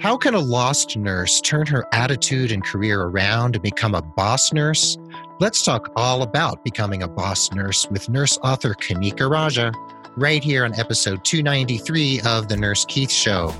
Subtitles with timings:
[0.00, 4.52] How can a lost nurse turn her attitude and career around and become a boss
[4.52, 4.96] nurse?
[5.40, 9.72] Let's talk all about becoming a boss nurse with nurse author Kanika Raja
[10.16, 13.52] right here on episode 293 of The Nurse Keith Show.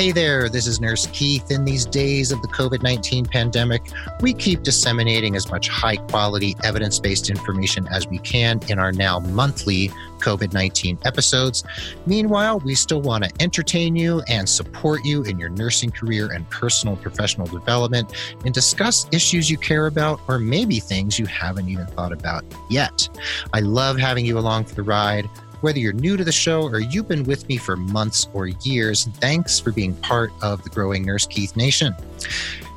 [0.00, 1.50] Hey there, this is Nurse Keith.
[1.50, 3.82] In these days of the COVID 19 pandemic,
[4.22, 8.92] we keep disseminating as much high quality, evidence based information as we can in our
[8.92, 9.90] now monthly
[10.20, 11.64] COVID 19 episodes.
[12.06, 16.48] Meanwhile, we still want to entertain you and support you in your nursing career and
[16.48, 18.14] personal professional development
[18.46, 23.06] and discuss issues you care about or maybe things you haven't even thought about yet.
[23.52, 25.28] I love having you along for the ride.
[25.60, 29.04] Whether you're new to the show or you've been with me for months or years,
[29.20, 31.94] thanks for being part of the growing Nurse Keith Nation.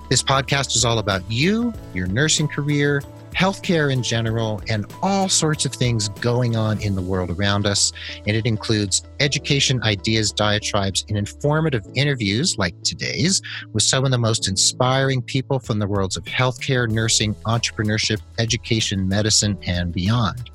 [0.10, 3.02] This podcast is all about you, your nursing career,
[3.34, 7.92] healthcare in general, and all sorts of things going on in the world around us.
[8.26, 13.42] And it includes education, ideas, diatribes, and informative interviews like today's
[13.74, 19.08] with some of the most inspiring people from the worlds of healthcare, nursing, entrepreneurship, education,
[19.08, 20.50] medicine, and beyond.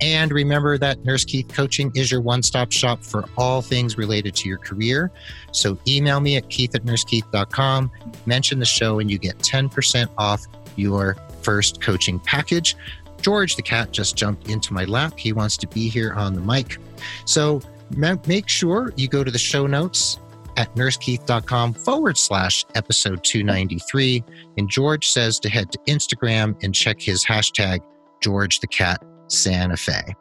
[0.00, 4.34] And remember that Nurse Keith Coaching is your one stop shop for all things related
[4.36, 5.10] to your career.
[5.52, 7.90] So email me at keith at nursekeith.com,
[8.26, 12.76] mention the show, and you get 10% off your first coaching package.
[13.20, 15.18] George the cat just jumped into my lap.
[15.18, 16.78] He wants to be here on the mic.
[17.24, 20.18] So make sure you go to the show notes
[20.56, 24.24] at nursekeith.com forward slash episode 293.
[24.58, 27.80] And George says to head to Instagram and check his hashtag
[28.20, 30.14] George the Cat Santa Fe.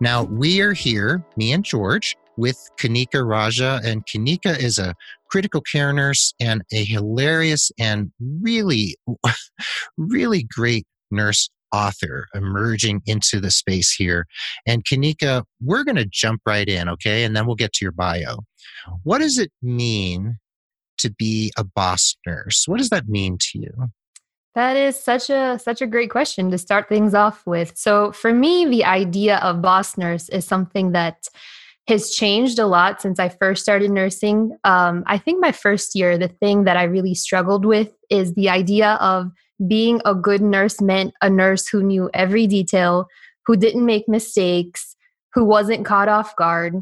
[0.00, 3.80] Now, we are here, me and George, with Kanika Raja.
[3.84, 4.94] And Kanika is a
[5.30, 8.96] critical care nurse and a hilarious and really,
[9.96, 14.26] really great nurse author emerging into the space here.
[14.66, 17.24] And Kanika, we're going to jump right in, okay?
[17.24, 18.38] And then we'll get to your bio.
[19.02, 20.38] What does it mean
[20.98, 22.64] to be a boss nurse?
[22.66, 23.88] What does that mean to you?
[24.54, 27.76] That is such a such a great question to start things off with.
[27.76, 31.26] So for me, the idea of boss nurse is something that
[31.86, 34.56] has changed a lot since I first started nursing.
[34.64, 38.48] Um, I think my first year, the thing that I really struggled with is the
[38.48, 39.30] idea of
[39.66, 43.06] being a good nurse meant a nurse who knew every detail,
[43.46, 44.96] who didn't make mistakes,
[45.34, 46.74] who wasn't caught off guard.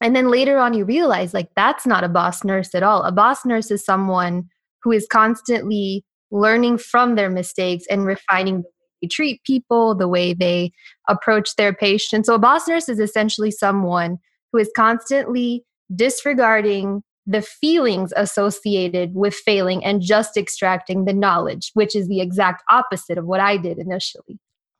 [0.00, 3.02] And then later on, you realize like that's not a boss nurse at all.
[3.04, 4.48] A boss nurse is someone
[4.82, 8.68] who is constantly learning from their mistakes and refining they
[9.10, 10.72] treat people, the way they
[11.08, 12.26] approach their patients.
[12.26, 14.18] So, a boss nurse is essentially someone
[14.52, 15.64] who is constantly
[15.94, 22.62] disregarding the feelings associated with failing and just extracting the knowledge, which is the exact
[22.70, 24.38] opposite of what I did initially.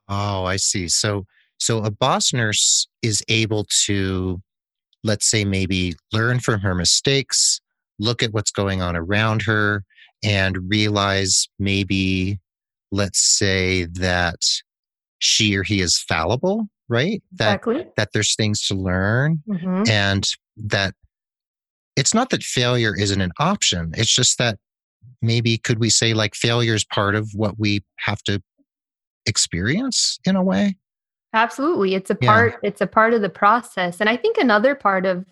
[0.08, 0.88] Oh, I see.
[0.88, 1.26] So,
[1.58, 4.40] so a boss nurse is able to,
[5.02, 7.60] let's say, maybe learn from her mistakes,
[7.98, 9.82] look at what's going on around her,
[10.22, 12.38] and realize maybe
[12.92, 14.42] let's say that
[15.18, 17.22] she or he is fallible, right?
[17.32, 17.86] That exactly.
[17.96, 19.84] that there's things to learn mm-hmm.
[19.88, 20.26] and
[20.56, 20.94] that
[21.96, 23.92] it's not that failure isn't an option.
[23.96, 24.58] It's just that
[25.22, 28.42] maybe could we say like failure is part of what we have to
[29.24, 30.76] experience in a way?
[31.32, 31.94] Absolutely.
[31.94, 32.68] It's a part yeah.
[32.68, 34.00] it's a part of the process.
[34.00, 35.26] And I think another part of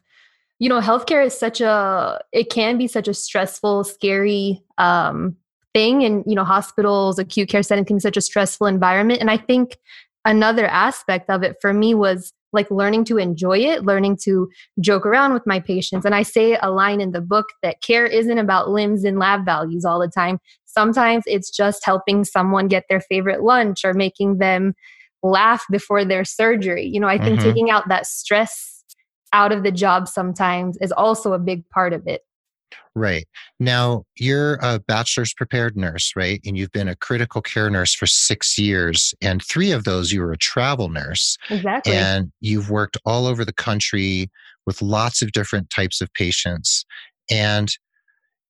[0.59, 5.37] you know healthcare is such a it can be such a stressful scary um
[5.75, 9.21] thing and you know hospitals acute care setting can be such a stressful environment.
[9.21, 9.77] And i think
[10.25, 14.49] another aspect of it for me was like learning to enjoy it learning to
[14.81, 16.05] joke around with my patients.
[16.05, 19.45] And i say a line in the book that care isn't about limbs and lab
[19.45, 20.39] values all the time.
[20.67, 24.75] Sometimes it's just helping someone get their favorite lunch or making them
[25.23, 26.87] laugh before their surgery.
[26.87, 27.49] You know i think mm-hmm.
[27.49, 28.85] taking out that stress
[29.33, 32.23] out of the job sometimes is also a big part of it
[32.97, 33.27] Right.
[33.59, 36.41] Now, you're a bachelor's prepared nurse, right?
[36.45, 39.13] And you've been a critical care nurse for six years.
[39.21, 41.37] And three of those, you were a travel nurse.
[41.51, 41.93] Exactly.
[41.93, 44.31] And you've worked all over the country
[44.65, 46.85] with lots of different types of patients.
[47.29, 47.69] And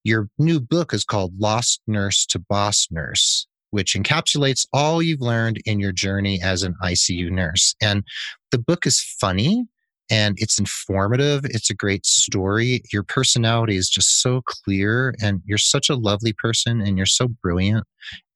[0.04, 5.62] your new book is called Lost Nurse to Boss Nurse, which encapsulates all you've learned
[5.64, 7.74] in your journey as an ICU nurse.
[7.80, 8.04] And
[8.50, 9.66] the book is funny
[10.10, 11.44] and it's informative.
[11.44, 12.82] It's a great story.
[12.92, 17.28] Your personality is just so clear and you're such a lovely person and you're so
[17.42, 17.84] brilliant.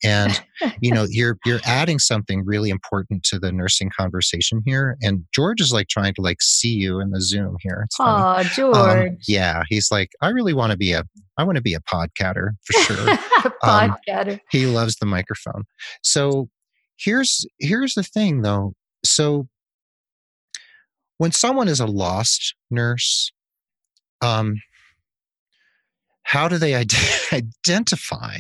[0.03, 0.41] And
[0.81, 4.97] you know, you're you're adding something really important to the nursing conversation here.
[5.03, 7.87] And George is like trying to like see you in the Zoom here.
[8.01, 8.77] Oh, George.
[9.11, 9.63] Um, yeah.
[9.69, 11.05] He's like, I really want to be a
[11.37, 12.97] I want to be a podcatter for sure.
[13.63, 14.33] Podcatter.
[14.33, 15.65] Um, he loves the microphone.
[16.03, 16.49] So
[16.99, 18.73] here's here's the thing though.
[19.05, 19.49] So
[21.19, 23.31] when someone is a lost nurse,
[24.21, 24.61] um,
[26.23, 26.75] how do they
[27.33, 28.39] identify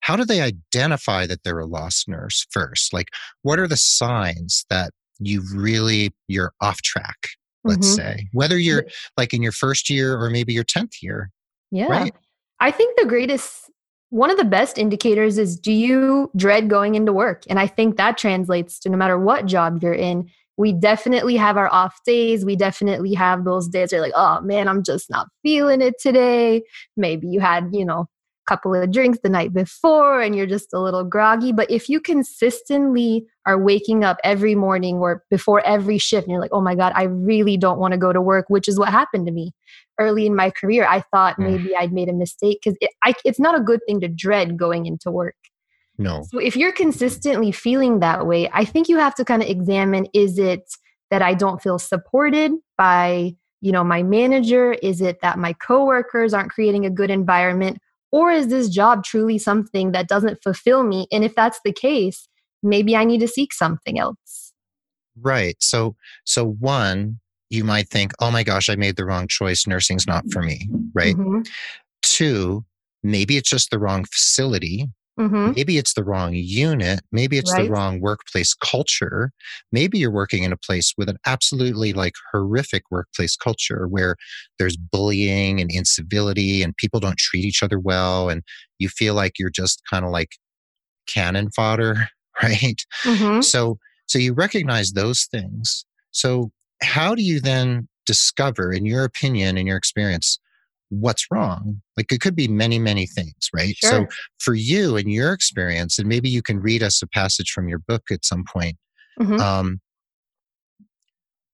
[0.00, 3.08] how do they identify that they're a lost nurse first like
[3.42, 7.28] what are the signs that you really you're off track
[7.64, 7.96] let's mm-hmm.
[7.96, 8.86] say whether you're
[9.16, 11.30] like in your first year or maybe your 10th year
[11.70, 12.14] yeah right?
[12.60, 13.70] i think the greatest
[14.10, 17.96] one of the best indicators is do you dread going into work and i think
[17.96, 20.28] that translates to no matter what job you're in
[20.58, 22.44] we definitely have our off days.
[22.44, 25.94] We definitely have those days where you're like, oh man, I'm just not feeling it
[26.00, 26.64] today.
[26.96, 28.06] Maybe you had, you know, a
[28.48, 31.52] couple of drinks the night before and you're just a little groggy.
[31.52, 36.40] But if you consistently are waking up every morning or before every shift and you're
[36.40, 38.88] like, oh my God, I really don't want to go to work, which is what
[38.88, 39.52] happened to me
[40.00, 40.86] early in my career.
[40.88, 41.50] I thought mm.
[41.50, 42.90] maybe I'd made a mistake because it,
[43.24, 45.36] it's not a good thing to dread going into work.
[45.98, 46.24] No.
[46.30, 50.06] So if you're consistently feeling that way, I think you have to kind of examine
[50.14, 50.62] is it
[51.10, 54.74] that I don't feel supported by, you know, my manager?
[54.74, 57.78] Is it that my coworkers aren't creating a good environment?
[58.12, 61.08] Or is this job truly something that doesn't fulfill me?
[61.10, 62.28] And if that's the case,
[62.62, 64.52] maybe I need to seek something else.
[65.20, 65.56] Right.
[65.58, 67.18] So so one,
[67.50, 69.66] you might think, "Oh my gosh, I made the wrong choice.
[69.66, 71.16] Nursing's not for me." Right?
[71.16, 71.40] Mm-hmm.
[72.02, 72.64] Two,
[73.02, 74.86] maybe it's just the wrong facility
[75.18, 75.52] Mm-hmm.
[75.56, 77.00] Maybe it's the wrong unit.
[77.10, 77.64] Maybe it's right.
[77.64, 79.32] the wrong workplace culture.
[79.72, 84.16] Maybe you're working in a place with an absolutely like horrific workplace culture where
[84.58, 88.28] there's bullying and incivility and people don't treat each other well.
[88.28, 88.42] And
[88.78, 90.36] you feel like you're just kind of like
[91.08, 92.08] cannon fodder,
[92.42, 92.84] right?
[93.02, 93.40] Mm-hmm.
[93.40, 95.84] So, so you recognize those things.
[96.12, 100.38] So how do you then discover, in your opinion, in your experience,
[100.90, 101.80] what's wrong.
[101.96, 103.74] Like it could be many, many things, right?
[103.76, 103.90] Sure.
[103.90, 104.06] So
[104.38, 107.78] for you and your experience, and maybe you can read us a passage from your
[107.78, 108.76] book at some point.
[109.20, 109.40] Mm-hmm.
[109.40, 109.80] Um,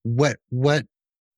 [0.03, 0.85] what what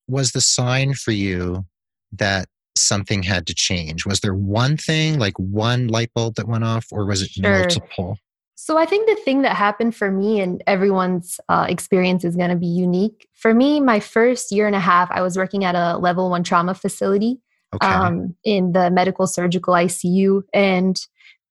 [0.09, 1.65] was the sign for you
[2.13, 4.07] that something had to change?
[4.07, 7.59] Was there one thing, like one light bulb that went off, or was it sure.
[7.61, 8.19] multiple?
[8.59, 12.51] So I think the thing that happened for me and everyone's uh, experience is going
[12.51, 13.29] to be unique.
[13.35, 16.43] For me, my first year and a half, I was working at a level one
[16.43, 17.39] trauma facility
[17.75, 17.87] okay.
[17.87, 21.01] um, in the medical surgical ICU and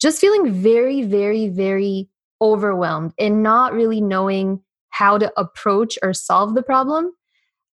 [0.01, 2.09] just feeling very, very, very
[2.41, 7.12] overwhelmed and not really knowing how to approach or solve the problem.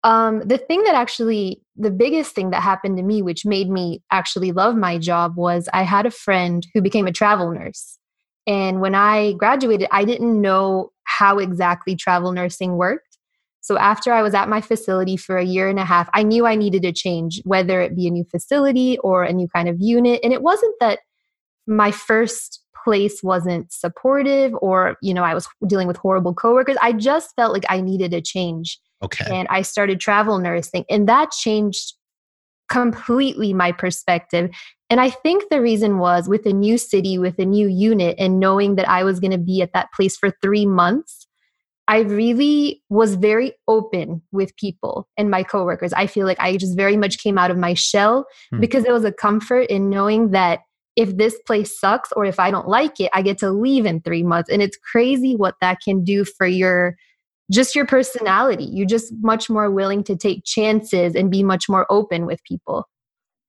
[0.05, 4.03] Um, the thing that actually, the biggest thing that happened to me, which made me
[4.11, 7.99] actually love my job, was I had a friend who became a travel nurse.
[8.47, 13.12] And when I graduated, I didn't know how exactly travel nursing worked.
[13.63, 16.47] So after I was at my facility for a year and a half, I knew
[16.47, 19.77] I needed a change, whether it be a new facility or a new kind of
[19.81, 20.21] unit.
[20.23, 20.99] And it wasn't that
[21.67, 26.77] my first place wasn't supportive or, you know, I was dealing with horrible coworkers.
[26.83, 28.81] I just felt like I needed a change.
[29.03, 29.25] Okay.
[29.37, 31.95] And I started travel nursing, and that changed
[32.69, 34.51] completely my perspective.
[34.89, 38.39] And I think the reason was with a new city, with a new unit, and
[38.39, 41.27] knowing that I was going to be at that place for three months,
[41.89, 45.93] I really was very open with people and my coworkers.
[45.93, 48.61] I feel like I just very much came out of my shell hmm.
[48.61, 50.61] because there was a comfort in knowing that
[50.95, 54.01] if this place sucks or if I don't like it, I get to leave in
[54.01, 54.51] three months.
[54.51, 56.97] And it's crazy what that can do for your
[57.51, 58.65] just your personality.
[58.65, 62.87] You're just much more willing to take chances and be much more open with people.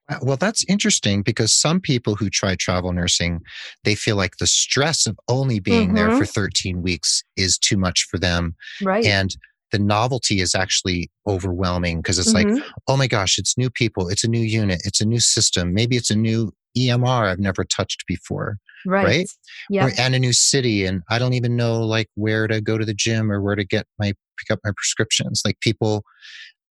[0.10, 3.42] Uh, well, that's interesting because some people who try travel nursing,
[3.84, 5.96] they feel like the stress of only being mm-hmm.
[5.96, 8.56] there for 13 weeks is too much for them.
[8.82, 9.06] Right.
[9.06, 9.36] And
[9.72, 12.56] the novelty is actually overwhelming because it's mm-hmm.
[12.56, 15.74] like, oh my gosh, it's new people, it's a new unit, it's a new system,
[15.74, 18.58] maybe it's a new EMR I've never touched before.
[18.86, 19.06] Right.
[19.06, 19.30] Right.
[19.70, 19.90] Yeah.
[19.98, 20.86] and a new city.
[20.86, 23.64] And I don't even know like where to go to the gym or where to
[23.64, 24.08] get my
[24.38, 25.42] pick up my prescriptions.
[25.46, 26.04] Like people,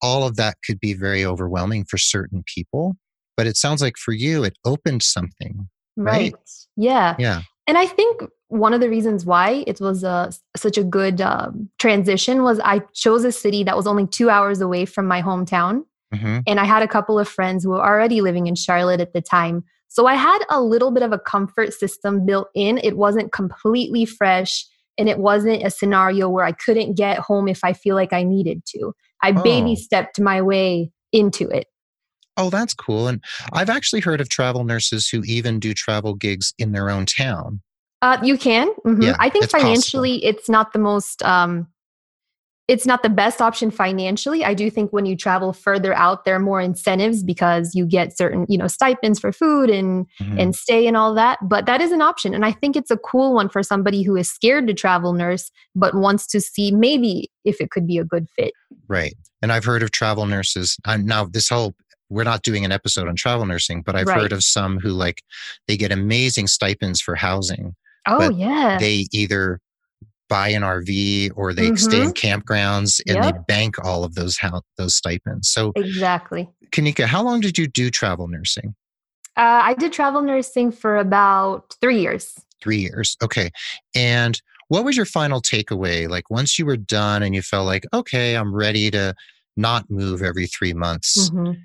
[0.01, 2.97] all of that could be very overwhelming for certain people
[3.39, 6.33] but it sounds like for you it opened something right, right.
[6.75, 7.15] yeah.
[7.17, 7.43] Yeah.
[7.67, 11.69] And i think one of the reasons why it was a, such a good um,
[11.79, 15.83] transition was i chose a city that was only two hours away from my hometown
[16.13, 16.39] mm-hmm.
[16.45, 19.21] and i had a couple of friends who were already living in charlotte at the
[19.21, 19.63] time.
[19.87, 22.77] So i had a little bit of a comfort system built in.
[22.79, 24.65] It wasn't completely fresh
[24.97, 28.23] and it wasn't a scenario where i couldn't get home if i feel like i
[28.23, 28.93] needed to.
[29.23, 29.41] I oh.
[29.43, 31.67] baby stepped my way into it
[32.39, 33.09] Oh, that's cool.
[33.09, 37.05] And I've actually heard of travel nurses who even do travel gigs in their own
[37.05, 37.61] town.
[38.01, 38.69] Uh, you can.
[38.85, 39.01] Mm-hmm.
[39.01, 40.29] Yeah, I think it's financially, possible.
[40.29, 41.21] it's not the most.
[41.23, 41.67] Um,
[42.69, 44.45] it's not the best option financially.
[44.45, 48.15] I do think when you travel further out, there are more incentives because you get
[48.15, 50.39] certain, you know, stipends for food and mm-hmm.
[50.39, 51.39] and stay and all that.
[51.41, 54.15] But that is an option, and I think it's a cool one for somebody who
[54.15, 58.05] is scared to travel nurse but wants to see maybe if it could be a
[58.05, 58.53] good fit.
[58.87, 59.15] Right.
[59.41, 60.77] And I've heard of travel nurses.
[60.85, 61.73] I'm now this whole
[62.09, 64.21] we're not doing an episode on travel nursing, but I've Right.
[64.21, 65.21] heard of some who like
[65.67, 67.75] they get amazing stipends for housing.
[68.07, 68.77] Oh yeah.
[68.79, 69.59] They either
[70.29, 74.61] buy an RV or they stay in campgrounds and they bank all of those hou-
[74.77, 75.49] those stipends.
[75.49, 76.47] So, exactly.
[76.71, 78.75] Kanika, how long did you do travel nursing?
[79.35, 82.35] Uh, I did travel nursing for about three years.
[82.61, 83.17] Three years.
[83.23, 83.49] Okay.
[83.95, 86.07] And what was your final takeaway?
[86.07, 89.15] Like once you were done and you felt like, okay, I'm ready to
[89.57, 91.29] not move every three months.
[91.31, 91.57] Mhm.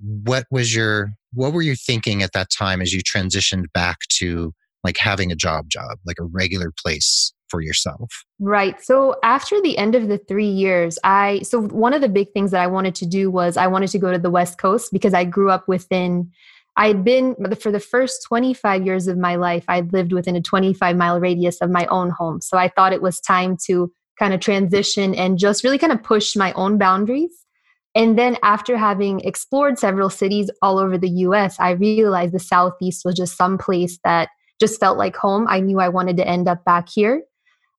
[0.00, 4.52] What was your, what were you thinking at that time as you transitioned back to
[4.84, 8.10] like having a job job, like a regular place for yourself?
[8.38, 8.80] Right.
[8.82, 12.50] So after the end of the three years, I so one of the big things
[12.50, 15.14] that I wanted to do was I wanted to go to the West Coast because
[15.14, 16.30] I grew up within.
[16.78, 20.42] I had been for the first 25 years of my life, I'd lived within a
[20.42, 22.42] 25 mile radius of my own home.
[22.42, 26.02] So I thought it was time to kind of transition and just really kind of
[26.02, 27.45] push my own boundaries.
[27.96, 33.06] And then after having explored several cities all over the US, I realized the Southeast
[33.06, 34.28] was just some place that
[34.60, 35.46] just felt like home.
[35.48, 37.22] I knew I wanted to end up back here.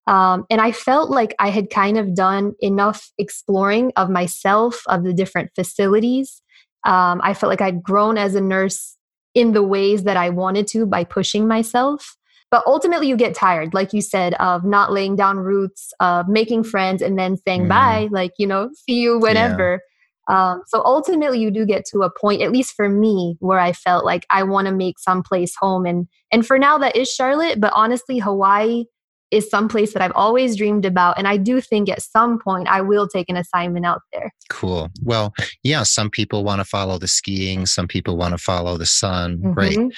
[0.07, 5.03] Um, and I felt like I had kind of done enough exploring of myself, of
[5.03, 6.41] the different facilities.
[6.85, 8.95] Um, I felt like I'd grown as a nurse
[9.35, 12.15] in the ways that I wanted to by pushing myself.
[12.49, 16.63] But ultimately, you get tired, like you said, of not laying down roots, of making
[16.63, 17.69] friends, and then saying Mhm.
[17.69, 19.81] bye, like, you know, see you whenever.
[20.27, 23.71] Um, so ultimately, you do get to a point, at least for me, where I
[23.73, 25.85] felt like I want to make some place home.
[25.85, 27.59] And and for now, that is Charlotte.
[27.61, 28.85] But honestly, Hawaii
[29.31, 31.17] is some place that I've always dreamed about.
[31.17, 34.31] And I do think at some point I will take an assignment out there.
[34.49, 34.89] Cool.
[35.03, 38.85] Well, yeah, some people want to follow the skiing, some people want to follow the
[38.85, 39.77] sun, right?
[39.77, 39.93] Mhm,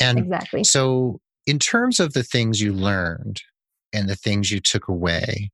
[0.00, 0.64] And Exactly.
[0.64, 3.42] So, in terms of the things you learned
[3.92, 5.50] and the things you took away,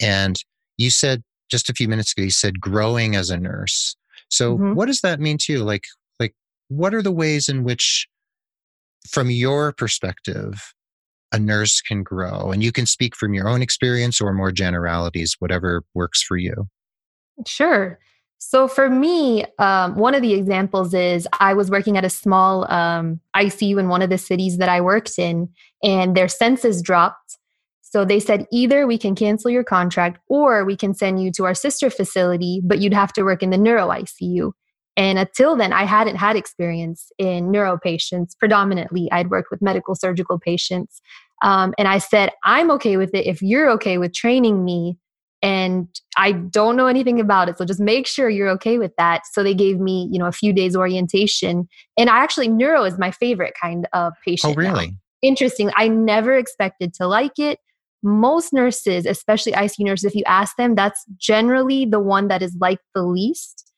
[0.00, 0.36] and
[0.76, 1.22] you said
[1.54, 3.94] just a few minutes ago, you said growing as a nurse.
[4.28, 4.74] So, Mhm.
[4.74, 5.62] what does that mean to you?
[5.62, 5.84] Like,
[6.18, 6.34] like,
[6.66, 8.08] what are the ways in which,
[9.08, 10.74] from your perspective,
[11.30, 12.50] a nurse can grow?
[12.50, 16.68] And you can speak from your own experience or more generalities, whatever works for you.
[17.46, 18.00] Sure.
[18.38, 22.68] So for me, um, one of the examples is I was working at a small
[22.68, 25.50] um, ICU in one of the cities that I worked in,
[25.84, 27.38] and their census dropped.
[27.94, 31.44] So they said either we can cancel your contract or we can send you to
[31.44, 34.50] our sister facility, but you'd have to work in the neuro ICU.
[34.96, 38.34] And until then, I hadn't had experience in neuro patients.
[38.34, 41.00] Predominantly, I'd worked with medical surgical patients.
[41.44, 44.98] Um, and I said, I'm okay with it if you're okay with training me
[45.40, 45.86] and
[46.16, 47.58] I don't know anything about it.
[47.58, 49.22] So just make sure you're okay with that.
[49.30, 51.68] So they gave me, you know, a few days orientation.
[51.96, 54.56] And I actually neuro is my favorite kind of patient.
[54.56, 54.68] Oh, now.
[54.68, 54.96] really?
[55.22, 55.70] Interesting.
[55.76, 57.60] I never expected to like it.
[58.04, 62.56] Most nurses, especially ICU nurses, if you ask them, that's generally the one that is
[62.60, 63.72] liked the least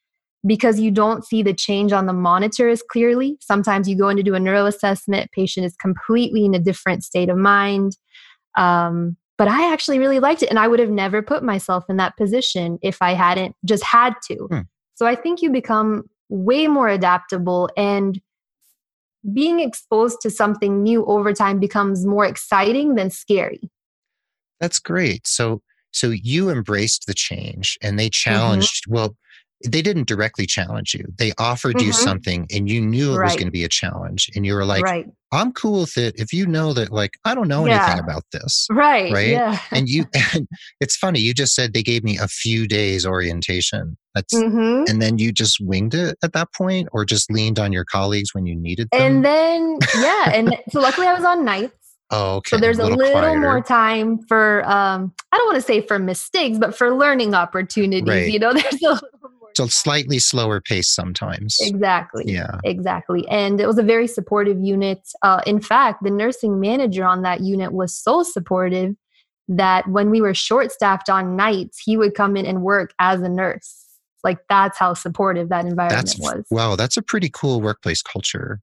[0.45, 3.39] because you don't see the change on the monitor as clearly.
[3.41, 7.05] Sometimes you go in to do a neuro assessment, patient is completely in a different
[7.05, 7.97] state of mind.
[8.57, 10.51] Um, but I actually really liked it.
[10.51, 14.15] And I would have never put myself in that position if I hadn't just had
[14.29, 14.35] to.
[14.51, 14.61] Hmm.
[14.95, 18.21] So I think you become way more adaptable and
[19.33, 23.71] being exposed to something new over time becomes more exciting than scary.
[24.61, 25.27] That's great.
[25.27, 27.99] So so you embraced the change and Mm-hmm.
[27.99, 29.17] they challenged well
[29.65, 31.07] they didn't directly challenge you.
[31.19, 31.95] They offered you Mhm.
[31.95, 34.83] something and you knew it was going to be a challenge and you were like
[34.85, 35.07] right.
[35.33, 38.67] I'm cool with it if you know that like I don't know anything about this.
[38.71, 39.13] Right.
[39.13, 39.29] Right?
[39.33, 39.59] Yeah.
[39.73, 40.47] And you and
[40.81, 43.97] it's funny you just said they gave me a few days orientation.
[44.15, 47.73] That's hmm and then you just winged it at that point or just leaned on
[47.73, 49.01] your colleagues when you needed them.
[49.01, 50.31] And then, yeah.
[50.33, 51.73] And so luckily I was on nights.
[52.11, 52.57] Oh, okay.
[52.57, 53.41] So there's a little, quieter.
[53.41, 58.09] more time for, um, I don't want to say for mistakes, but for learning opportunities.
[58.09, 58.31] Right.
[58.31, 59.09] You know, there's a little
[59.41, 59.51] more.
[59.57, 59.71] so time.
[59.71, 61.59] slightly slower pace sometimes.
[61.61, 62.25] Exactly.
[62.27, 62.59] Yeah.
[62.65, 63.27] Exactly.
[63.29, 65.01] And it was a very supportive unit.
[65.23, 68.95] Uh, in fact, the nursing manager on that unit was so supportive
[69.49, 73.21] that when we were short staffed on nights, he would come in and work as
[73.21, 73.85] a nurse.
[74.25, 76.45] Like that's how supportive that environment That's was.
[76.51, 78.61] wow, that's a pretty cool workplace culture.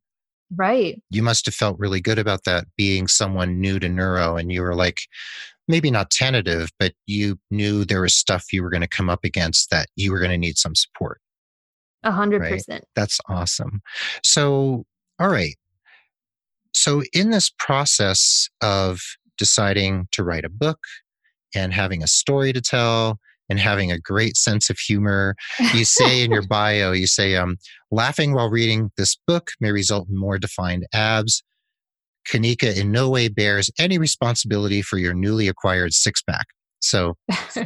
[0.55, 1.01] Right.
[1.09, 4.61] You must have felt really good about that being someone new to neuro and you
[4.61, 5.01] were like
[5.67, 9.23] maybe not tentative, but you knew there was stuff you were going to come up
[9.23, 11.19] against that you were going to need some support.
[12.03, 12.83] A hundred percent.
[12.95, 13.81] That's awesome.
[14.23, 14.85] So,
[15.19, 15.55] all right.
[16.73, 18.99] So, in this process of
[19.37, 20.79] deciding to write a book
[21.55, 23.19] and having a story to tell
[23.49, 25.35] and having a great sense of humor,
[25.73, 27.57] you say in your bio, you say, um,
[27.91, 31.43] laughing while reading this book may result in more defined abs.
[32.27, 36.45] Kanika in no way bears any responsibility for your newly acquired six pack.
[36.79, 37.15] So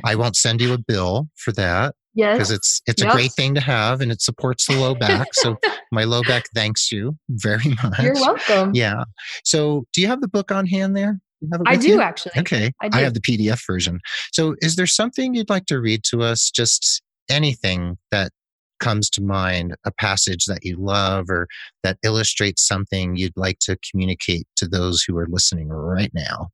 [0.04, 1.94] I won't send you a bill for that.
[2.16, 2.38] Yes.
[2.38, 3.12] Because it's it's Yep.
[3.12, 5.28] a great thing to have and it supports the low back.
[5.34, 5.58] so
[5.92, 8.00] my low back thanks you very much.
[8.00, 8.72] You're welcome.
[8.74, 9.04] Yeah.
[9.44, 11.20] So do you have the book on hand there?
[11.42, 12.02] You have it I do you?
[12.02, 12.34] actually.
[12.38, 12.72] Okay.
[12.82, 14.00] I I, have the PDF version.
[14.32, 16.50] So is there something you'd like to read to us?
[16.50, 18.32] Just anything that
[18.80, 21.48] comes to mind, a passage that you love or
[21.84, 26.50] that illustrates something you'd like to communicate to those who are listening right now?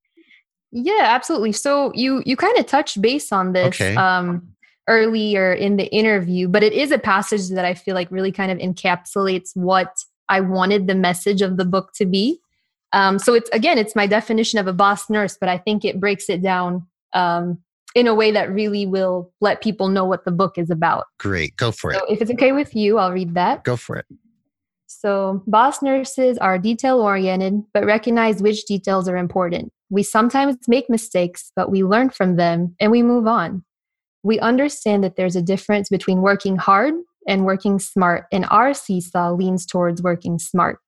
[0.71, 1.51] Yeah, absolutely.
[1.51, 3.95] So you you kind of touched base on this Okay.
[3.95, 4.49] um
[4.89, 8.51] earlier in the interview, but it is a passage that I feel like really kind
[8.51, 9.95] of encapsulates what
[10.27, 12.39] I wanted the message of the book to be.
[12.93, 15.99] Um, so it's again, it's my definition of a boss nurse, but I think it
[15.99, 17.57] breaks it down um,
[17.95, 21.05] in a way that really will let people know what the book is about.
[21.19, 21.55] Great.
[21.57, 22.01] Go for it.
[22.07, 23.63] If it's okay with you, I'll read that.
[23.63, 24.05] Go for it.
[24.87, 29.71] So, boss nurses are detail oriented, but recognize which details are important.
[29.89, 33.63] We sometimes make mistakes, but we learn from them and we move on.
[34.23, 36.93] We understand that there's a difference between working hard
[37.27, 40.79] and working smart, and our seesaw leans towards working smart.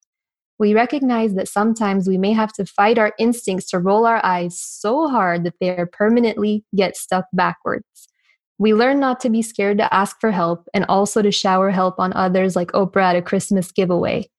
[0.57, 4.59] We recognize that sometimes we may have to fight our instincts to roll our eyes
[4.59, 8.07] so hard that they are permanently get stuck backwards.
[8.57, 11.99] We learn not to be scared to ask for help and also to shower help
[11.99, 14.29] on others like Oprah at a Christmas giveaway.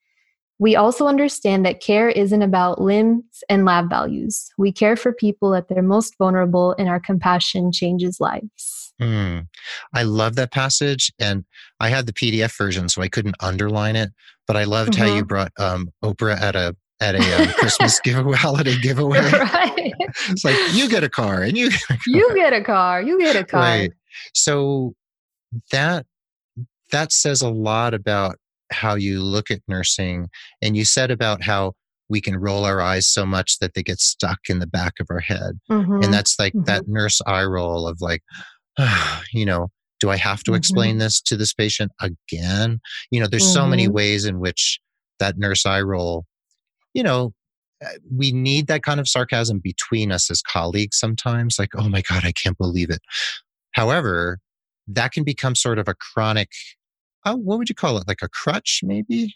[0.59, 4.49] We also understand that care isn't about limbs and lab values.
[4.57, 8.93] We care for people at their most vulnerable, and our compassion changes lives.
[8.99, 9.41] Hmm.
[9.93, 11.13] I love that passage.
[11.19, 11.45] And
[11.81, 14.11] I had the PDF version, so I couldn't underline it.
[14.47, 15.29] But I loved how you Mhm.
[15.29, 19.21] brought um, Oprah at a at a um, Christmas giveaway, holiday giveaway.
[19.21, 19.93] right.
[20.31, 22.01] It's like you get a car and you get a car.
[22.07, 23.03] You get a car.
[23.03, 23.61] You get a car.
[23.61, 23.93] Right.
[24.33, 24.95] So
[25.73, 26.07] that
[26.93, 28.37] that says a lot about
[28.73, 30.29] how you look at nursing.
[30.63, 31.73] And you said about how
[32.09, 35.09] we can roll our eyes so much that they get stuck in the back of
[35.11, 35.59] our head.
[35.71, 36.05] Mhm.
[36.05, 36.67] And that's like Mhm.
[36.67, 38.23] that nurse eye roll of like,
[39.33, 39.69] you know,
[39.99, 40.57] do I have to Mhm.
[40.57, 42.81] explain this to this patient again?
[43.11, 43.93] You know, there's so many Mhm.
[43.93, 44.79] ways in which
[45.19, 46.27] that nurse eye roll,
[46.95, 47.33] you know,
[47.85, 52.03] uh, we need that kind of sarcasm between us as colleagues sometimes, like, oh my
[52.03, 53.01] God, I can't believe it.
[53.73, 54.39] However,
[54.89, 56.51] that can become sort of a chronic,
[57.27, 58.09] oh, what would you call it?
[58.09, 59.35] Like a crutch, maybe?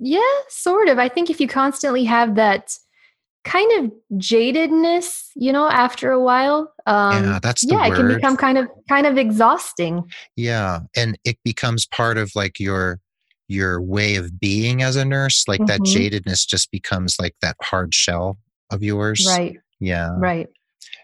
[0.00, 0.98] Yeah, sort of.
[0.98, 2.74] I think if you constantly have that
[3.44, 8.08] kind of jadedness, you know, after a while, um, yeah, that's the yeah, it can
[8.08, 10.10] become kind of kind of exhausting.
[10.36, 12.98] Yeah, and it becomes part of like your
[13.48, 15.46] your way of being as a nurse.
[15.46, 16.10] Like that Mhm.
[16.10, 18.38] jadedness just becomes like that hard shell
[18.70, 19.24] of yours.
[19.26, 20.10] Right, Yeah.
[20.16, 20.48] right.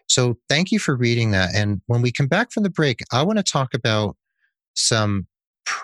[0.06, 1.54] So thank you for reading that.
[1.54, 4.16] And when we come back from the break, I want to talk about
[4.74, 5.26] some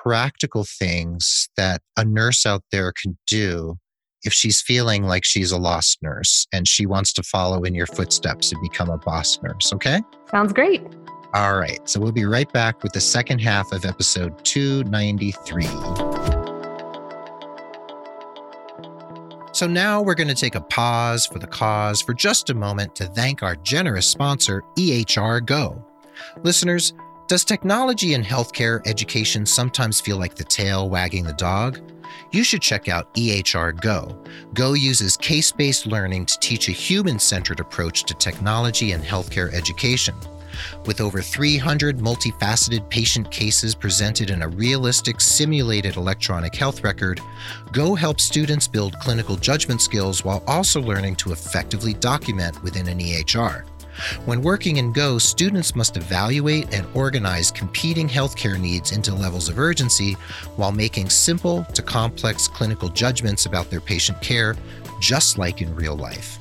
[0.05, 3.77] practical things that a nurse out there can do
[4.23, 7.87] if she's feeling like she's a lost nurse and she wants to follow in your
[7.87, 9.73] footsteps and become a boss nurse.
[9.73, 10.01] Okay.
[10.31, 10.83] Sounds great.
[11.33, 11.81] All right.
[11.89, 15.65] So we'll be right back with the second half of episode 293.
[19.53, 22.95] So now we're going to take a pause for the cause for just a moment
[22.97, 25.85] to thank our generous sponsor, EHR Go.
[26.43, 26.93] Listeners,
[27.27, 31.81] does technology in healthcare education sometimes feel like the tail wagging the dog?
[32.33, 34.23] You should check out EHR Go.
[34.53, 39.53] Go uses case based learning to teach a human centered approach to technology and healthcare
[39.55, 40.15] education.
[40.87, 47.21] With over 300 multifaceted patient cases presented in a realistic simulated electronic health record,
[47.73, 52.99] Go helps students build clinical judgment skills while also learning to effectively document within an
[52.99, 53.65] EHR.
[54.25, 59.59] When working in Go, students must evaluate and organize competing healthcare needs into levels of
[59.59, 60.13] urgency
[60.57, 64.57] while making simple to complex clinical judgments about their patient care,
[65.01, 66.39] just like in real life.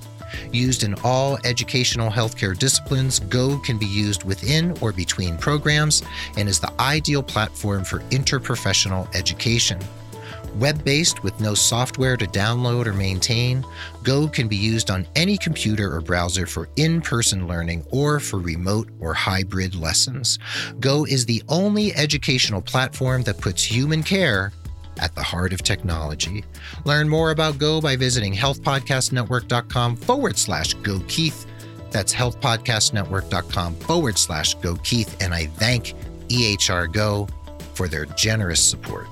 [0.52, 6.04] Used in all educational healthcare disciplines, Go can be used within or between programs
[6.38, 9.80] and is the ideal platform for interprofessional education.
[10.56, 13.66] Web based with no software to download or maintain,
[14.04, 18.40] Go can be used on any computer or browser for in person learning or for
[18.40, 20.38] remote or hybrid lessons.
[20.80, 24.52] Go is the only educational platform that puts human care
[25.00, 26.44] at the heart of technology.
[26.86, 31.48] Learn more about Go by visiting healthpodcastnetwork.com forward slash Go Keith.
[31.92, 35.18] That's healthpodcastnetwork.com forward slash Go Keith.
[35.22, 35.96] And I thank
[36.28, 37.28] EHR Go
[37.74, 39.08] for their generous support.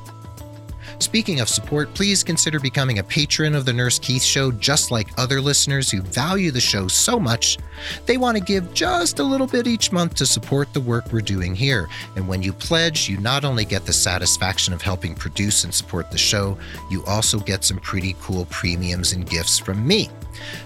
[1.01, 5.09] Speaking of support, please consider becoming a patron of the Nurse Keith Show, just like
[5.17, 7.57] other listeners who value the show so much.
[8.05, 11.21] They want to give just a little bit each month to support the work we're
[11.21, 11.89] doing here.
[12.15, 16.11] And when you pledge, you not only get the satisfaction of helping produce and support
[16.11, 16.55] the show,
[16.91, 20.07] you also get some pretty cool premiums and gifts from me.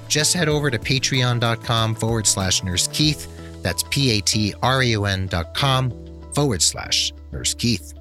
[0.10, 3.32] Just head over to patreon.com forward slash nurse Keith.
[3.64, 5.92] That's P A T R E O N dot com
[6.36, 7.95] forward slash Nurse Keith.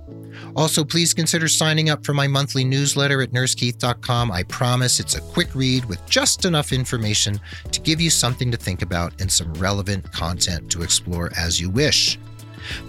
[0.57, 4.31] Also, please consider signing up for my monthly newsletter at nursekeith.com.
[4.31, 7.41] I promise it's a quick read with just enough information
[7.73, 11.71] to give you something to think about and some relevant content to explore as you
[11.71, 12.19] wish.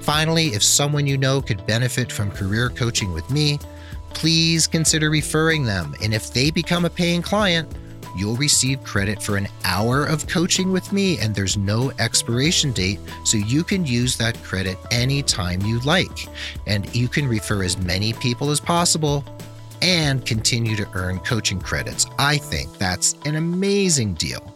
[0.02, 3.60] Finally, if someone you know could benefit from career coaching with me,
[4.14, 5.96] please consider referring them.
[6.02, 7.70] And if they become a paying client,
[8.16, 13.00] you'll receive credit for an hour of coaching with me, and there's no expiration date,
[13.24, 16.28] so you can use that credit anytime you like.
[16.68, 19.24] And you can refer as many people as possible
[19.82, 22.06] and continue to earn coaching credits.
[22.18, 24.56] I think that's an amazing deal.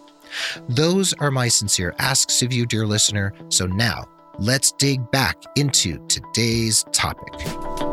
[0.67, 3.33] Those are my sincere asks of you, dear listener.
[3.49, 7.88] So now let's dig back into today's topic.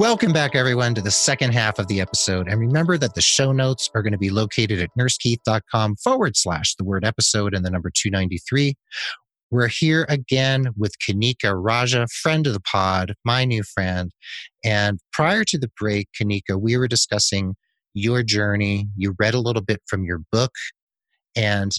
[0.00, 2.48] Welcome back, everyone, to the second half of the episode.
[2.48, 6.74] And remember that the show notes are going to be located at nursekeith.com forward slash
[6.76, 8.76] the word episode and the number 293.
[9.50, 14.10] We're here again with Kanika Raja, friend of the pod, my new friend.
[14.64, 17.54] And prior to the break, Kanika, we were discussing
[17.92, 18.88] your journey.
[18.96, 20.52] You read a little bit from your book,
[21.36, 21.72] and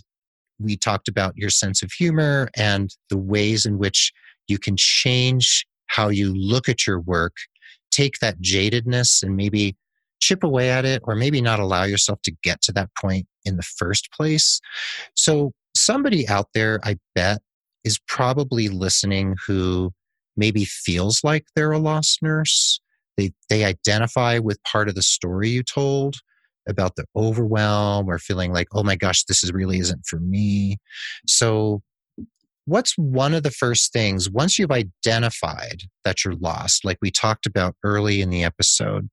[0.59, 4.13] we talked about your sense of humor and the ways in which
[4.47, 7.33] you can change how you look at your work
[7.91, 9.75] take that jadedness and maybe
[10.19, 13.57] chip away at it or maybe not allow yourself to get to that point in
[13.57, 14.59] the first place.
[15.15, 17.39] So, somebody out there, I bet,
[17.83, 19.91] is probably listening who
[20.37, 22.79] maybe feels like they're a lost nurse.
[23.17, 26.15] They, they identify with part of the story you told
[26.67, 30.77] about the overwhelm or feeling like, oh my gosh, this is really isn't for me.
[31.27, 31.81] So,
[32.71, 37.45] what's one of the first things once you've identified that you're lost, like we talked
[37.45, 39.09] about early in the episode?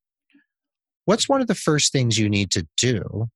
[1.06, 3.26] What's one of the first things you need to do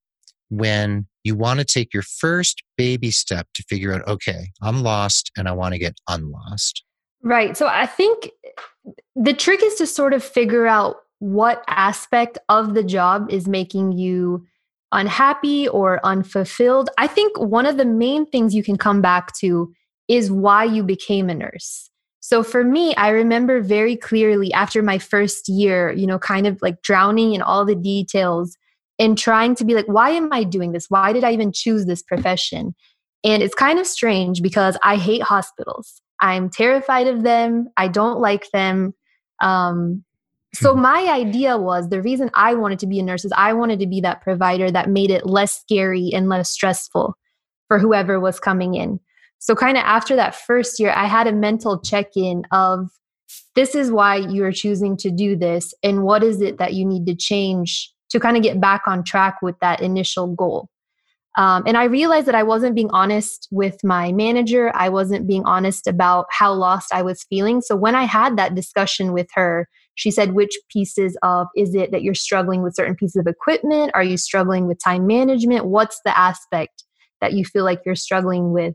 [0.49, 5.33] when you want to take your first baby step to figure out, okay, I'm lost
[5.37, 6.85] and I want to get unlost?
[7.25, 7.57] Right.
[7.57, 8.31] So I think
[9.17, 13.93] the trick is to sort of figure out what aspect of the job is making
[13.93, 14.47] you
[14.93, 16.91] unhappy or unfulfilled.
[16.97, 19.73] I think one of the main things you can come back to
[20.09, 21.91] is why you became a nurse.
[22.21, 26.61] So for me, I remember very clearly after my first year, you know, kind of
[26.63, 28.57] like drowning in all the details
[28.99, 30.87] and trying to be like, why am I doing this?
[30.89, 32.75] Why did I even choose this profession?
[33.25, 36.01] And it's kind of strange because I hate hospitals.
[36.21, 37.69] I'm terrified of them.
[37.77, 38.95] I don't like them.
[39.41, 40.05] Um,
[40.55, 40.83] so hmm.
[40.83, 43.87] my idea was the reason I wanted to be a nurse is I wanted to
[43.87, 47.17] be that provider that made it less scary and less stressful
[47.69, 49.01] for whoever was coming in.
[49.43, 52.91] So, kind of after that first year, I had a mental check in of
[53.57, 57.07] this is why you're choosing to do this, and what is it that you need
[57.07, 60.69] to change to kind of get back on track with that initial goal.
[61.37, 64.71] Um, and I realized that I wasn't being honest with my manager.
[64.77, 67.63] I wasn't being honest about how lost I was feeling.
[67.63, 71.91] So when I had that discussion with her, she said, Which pieces of is it
[71.91, 73.91] that you're struggling with certain pieces of equipment?
[73.95, 75.67] Are you struggling with time management?
[75.67, 76.85] What's the aspect
[77.21, 78.75] that you feel like you're struggling with?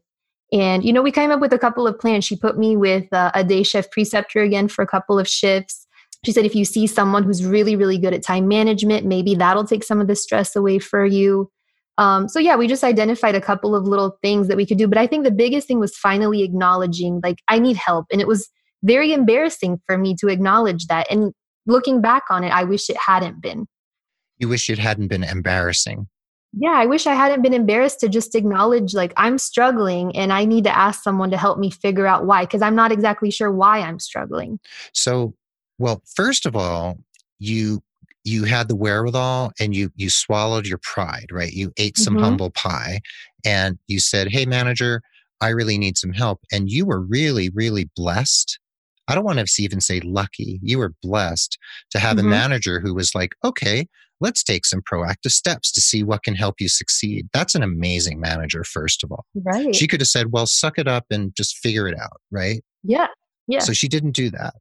[0.54, 2.24] And, you know, we came up with a couple of plans.
[2.24, 5.86] She put me with uh, a day shift preceptor again for a couple of shifts.
[6.26, 9.66] She said, if you see someone who's really, really good at time management, maybe that'll
[9.66, 11.52] take some of the stress away for you.
[11.98, 14.88] Um, so, yeah, we just identified a couple of little things that we could do.
[14.88, 18.06] But I think the biggest thing was finally acknowledging, like, I need help.
[18.12, 18.50] And it was
[18.84, 21.08] very embarrassing for me to acknowledge that.
[21.10, 21.34] And
[21.66, 23.66] looking back on it, I wish it hadn't been.
[24.38, 26.08] You wish it hadn't been embarrassing
[26.60, 30.46] yeah, I wish I hadn't been embarrassed to just acknowledge like I'm struggling and I
[30.46, 33.52] need to ask someone to help me figure out why because I'm not exactly sure
[33.52, 34.60] why I'm struggling.
[34.94, 35.34] So,
[35.78, 36.98] well, first of all,
[37.40, 37.82] you
[38.24, 41.54] you had the wherewithal and you you swallowed your pride, right?
[41.54, 42.24] You ate some mm-hmm.
[42.24, 43.02] humble pie
[43.46, 45.02] and you said, "Hey manager,
[45.42, 48.60] I really need some help." And you were really really blessed
[49.08, 50.60] I don't want to even say lucky.
[50.62, 51.58] You were blessed
[51.92, 52.28] to have mm-hmm.
[52.28, 53.88] a manager who was like, okay,
[54.20, 57.28] let's take some proactive steps to see what can help you succeed.
[57.34, 59.26] That's an amazing manager, first of all.
[59.36, 59.76] Right.
[59.76, 62.64] She could have said, well, suck it up and just figure it out, right?
[62.84, 63.08] Yeah.
[63.48, 63.60] Yeah.
[63.60, 64.56] So she didn't do that.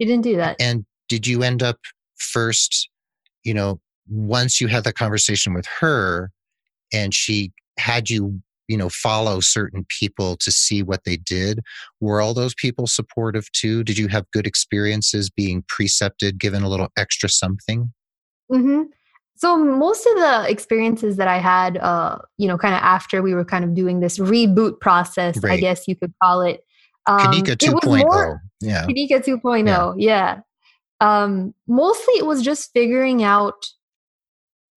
[0.00, 0.56] She didn't do that.
[0.60, 1.78] And did you end up
[2.16, 2.88] first,
[3.44, 6.30] you know, once you had the conversation with her
[6.92, 11.60] and she had you you know follow certain people to see what they did
[12.00, 16.68] were all those people supportive too did you have good experiences being precepted given a
[16.68, 17.92] little extra something
[18.50, 18.82] mm-hmm.
[19.36, 23.34] so most of the experiences that i had uh you know kind of after we
[23.34, 25.52] were kind of doing this reboot process right.
[25.52, 26.62] i guess you could call it
[27.06, 30.40] um, Kanika 2.0 yeah Kanika 2.0 yeah.
[30.40, 30.40] yeah
[31.00, 33.66] um mostly it was just figuring out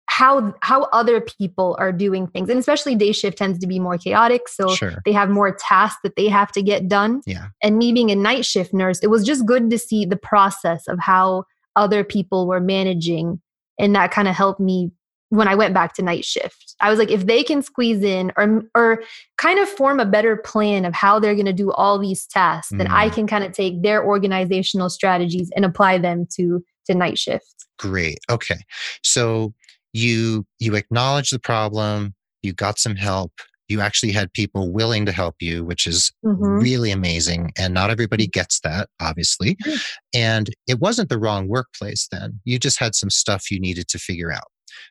[0.09, 3.98] how how other people are doing things and especially day shift tends to be more
[3.98, 5.00] chaotic so Sure.
[5.04, 7.48] they have more tasks that they have to get done Yeah.
[7.62, 10.88] and me being a night shift nurse it was just good to see the process
[10.88, 11.44] of how
[11.76, 13.40] other people were managing
[13.78, 14.90] and that kind of helped me
[15.30, 18.32] when i went back to night shift i was like if they can squeeze in
[18.36, 19.02] or or
[19.36, 22.72] kind of form a better plan of how they're going to do all these tasks
[22.76, 23.12] then i Mm.
[23.14, 28.18] can kind of take their organizational strategies and apply them to to night shift Great.
[28.28, 28.58] Okay.
[29.04, 29.54] So
[29.92, 32.12] you you acknowledge the problem,
[32.42, 33.30] you got some help,
[33.68, 36.61] you actually had people willing to help you, which is Mhm.
[36.61, 37.52] really amazing.
[37.59, 39.57] And not everybody gets that, obviously.
[40.14, 42.40] And it wasn't the wrong workplace then.
[42.44, 44.48] You just had some stuff you needed to figure out,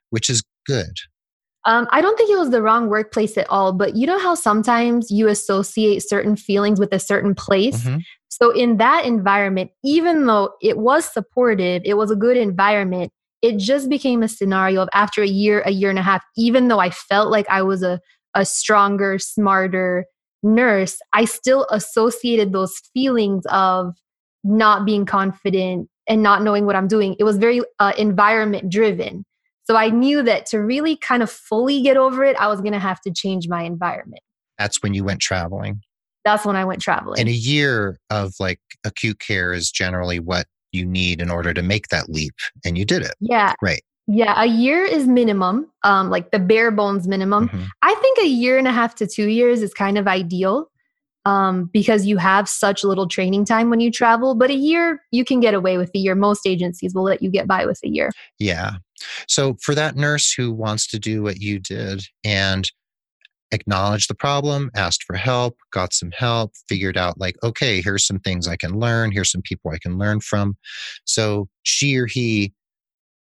[0.10, 0.94] which is good.
[1.66, 4.36] Um, I don't think it was the wrong workplace at all, but you know how
[4.36, 7.84] sometimes you associate certain feelings with a certain place?
[7.84, 8.04] Mhm.
[8.30, 13.12] So, in that environment, even though it was supportive, it was a good environment,
[13.42, 16.70] it just became a scenario of after a year, a year and a half, even
[16.70, 18.00] though I felt like I was a,
[18.38, 20.06] a stronger, smarter
[20.44, 23.96] nurse, I still associated those feelings of
[24.44, 27.16] not being confident and not knowing what I'm doing.
[27.20, 29.26] It was very uh, environment driven.
[29.64, 32.74] So I knew that to really kind of fully get over it, I was going
[32.74, 34.22] to have to change my environment.
[34.58, 35.82] That's when you went traveling.
[36.24, 37.20] That's when I went traveling.
[37.20, 41.64] And a year of like acute care is generally what you need in order to
[41.64, 42.36] make that leap.
[42.64, 43.16] And you did it.
[43.20, 43.54] yeah.
[43.62, 43.82] Right.
[44.08, 44.42] Yeah.
[44.42, 47.50] A year is minimum, um, like the bare bones minimum.
[47.50, 47.68] Mhm.
[47.82, 50.70] I think a year and a half to two years is kind of ideal
[51.26, 54.34] um, because you have such little training time when you travel.
[54.34, 56.16] But a year, you can get away with a year.
[56.16, 58.12] Most agencies will let you get by with a year.
[58.40, 58.78] Yeah.
[59.28, 62.72] So for that nurse who wants to do what you did and
[63.52, 68.20] acknowledge the problem, asked for help, got some help, figured out like, okay, here's some
[68.20, 70.58] things I can learn, here's some people I can learn from.
[71.06, 72.54] So she or he,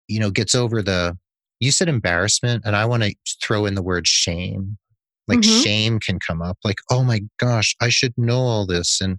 [0.07, 1.17] you know, gets over the
[1.59, 4.77] you said embarrassment and I want to throw in the word shame.
[5.27, 5.63] Like Mhm.
[5.63, 9.17] shame can come up like, oh my gosh, I should know all this and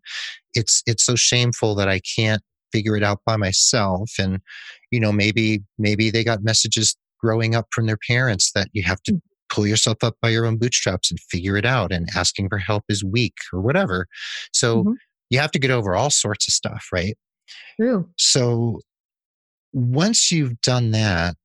[0.54, 4.38] it's it's so shameful that I can't figure it out by myself and
[4.90, 9.02] you know maybe maybe they got messages growing up from their parents that you have
[9.04, 9.20] to Mm.
[9.48, 12.82] pull yourself up by your own bootstraps and figure it out and asking for help
[12.88, 14.06] is weak or whatever
[14.52, 14.94] so Mhm.
[15.30, 17.16] you have to get over all sorts of stuff right
[17.80, 18.08] True.
[18.18, 18.80] so
[19.76, 21.36] once you've done that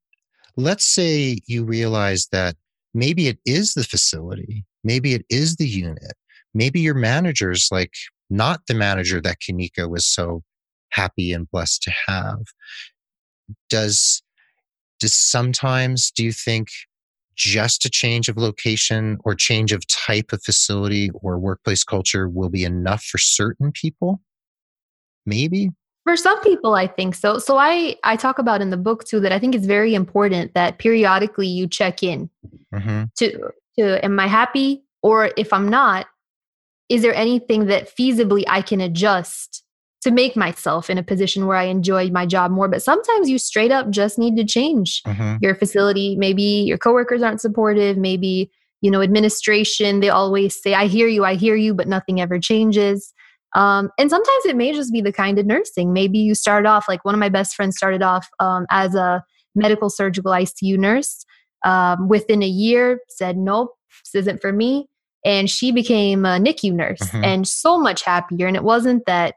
[0.57, 2.55] let's say you realize that
[2.93, 6.13] maybe it is the facility maybe it is the unit
[6.53, 7.93] maybe your manager's like
[8.29, 10.41] not the manager that kanika was so
[10.91, 12.41] happy and blessed to have.
[13.69, 14.21] Does
[14.99, 16.67] does sometimes do you think
[17.35, 22.49] just a change of location or change of type of facility or workplace culture will
[22.49, 24.21] be enough for certain people?
[25.25, 25.71] Maybe
[26.03, 27.37] For some people, I think so.
[27.37, 30.53] So I I talk about in the book too that I think it's very important
[30.55, 32.29] that periodically you check in
[32.73, 36.07] hmm to to am I happy or if I'm not,
[36.89, 39.63] is there anything that feasibly I can adjust
[40.01, 42.67] to make myself in a position where I enjoy my job more?
[42.67, 46.15] But sometimes you straight up just need to change hmm your facility.
[46.15, 47.97] Maybe your coworkers aren't supportive.
[47.97, 49.99] Maybe you know administration.
[49.99, 53.13] They always say, "I hear you, I hear you," but nothing ever changes.
[53.55, 55.93] Um, and sometimes it may just be the kind of nursing.
[55.93, 59.23] Maybe you start off like one of my best friends started off um, as a
[59.55, 61.25] medical surgical ICU nurse.
[61.63, 64.87] Um, within a year, said, "Nope, this isn't for me,"
[65.23, 67.23] and she became a NICU nurse Mhm.
[67.23, 68.47] and so much happier.
[68.47, 69.35] And it wasn't that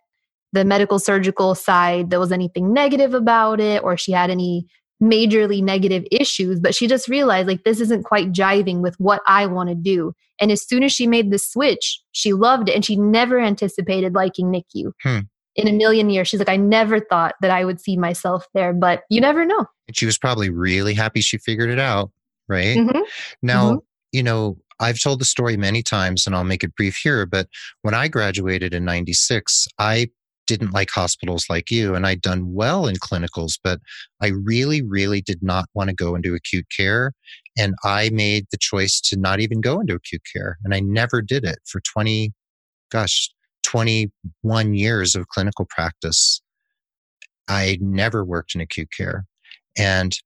[0.53, 4.67] the medical surgical side there was anything negative about it or she had any
[5.05, 9.47] majorly negative issues, but she just realized like this isn't quite jiving with what I
[9.47, 10.15] want to do.
[10.41, 14.15] And as soon as she made the switch, she loved it and she never anticipated
[14.15, 14.93] liking NICU.
[15.03, 15.19] Hmm.
[15.57, 18.73] In a million years, she's like, I never thought that I would see myself there,
[18.73, 19.67] but you never know.
[19.87, 22.11] and she was probably really happy she figured it out
[22.49, 23.03] right Mhm.
[23.43, 23.81] now
[24.13, 27.49] you know i've told the story many times and i'll make it brief here but
[27.83, 30.09] when i graduated in 96 i
[30.47, 33.81] didn't like hospitals like you and i'd done well in clinicals but
[34.23, 37.13] i really really did not want to go into acute care
[37.57, 41.23] and i made the choice to not even go into acute care and i never
[41.23, 42.33] did it for 20
[42.91, 43.31] gosh
[43.65, 46.41] 21 years of clinical practice.
[47.49, 49.25] I never worked in acute care
[49.77, 50.17] and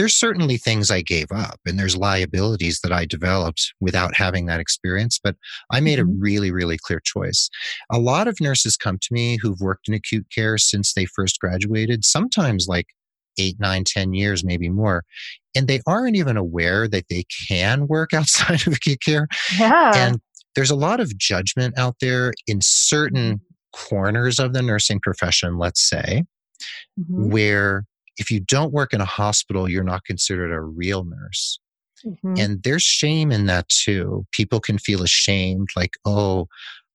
[0.00, 4.58] there's certainly things I gave up and there's liabilities that I developed without having that
[4.58, 5.36] experience, but
[5.70, 7.50] I made a really, really clear choice.
[7.92, 11.38] A lot of nurses come to me who've worked in acute care since they first
[11.38, 12.86] graduated, sometimes like
[13.38, 15.04] eight, nine, ten years, maybe more.
[15.54, 19.28] And they aren't even aware that they can work outside of acute care.
[19.58, 19.92] Yeah.
[19.94, 20.18] And
[20.54, 23.42] there's a lot of judgment out there in certain
[23.76, 26.24] corners of the nursing profession, let's say,
[26.98, 27.30] Mhm.
[27.30, 27.84] where
[28.20, 31.58] if you don't work in a hospital, you're not considered a real nurse.
[32.06, 32.38] Mhm.
[32.38, 34.26] And there's shame in that too.
[34.32, 36.46] People can feel ashamed, like, oh,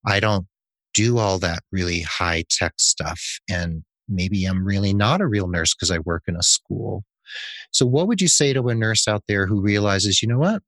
[0.08, 0.48] I don't
[0.94, 3.22] do all that really high tech stuff.
[3.50, 7.04] And maybe I'm really not a real nurse because I work in a school.
[7.72, 10.62] So, what would you say to a nurse out there who realizes, you know what?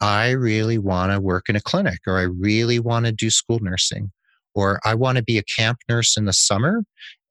[0.00, 3.58] I really want to work in a clinic, or I really want to do school
[3.60, 4.12] nursing,
[4.58, 6.82] or I want to be a camp nurse in the summer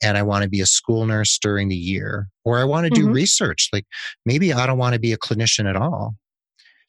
[0.02, 2.92] and I want to be a school nurse during the year, or I want to
[2.92, 3.14] do Mhm.
[3.14, 3.70] research.
[3.74, 3.86] Like
[4.26, 6.16] maybe I don't want to be a clinician at all.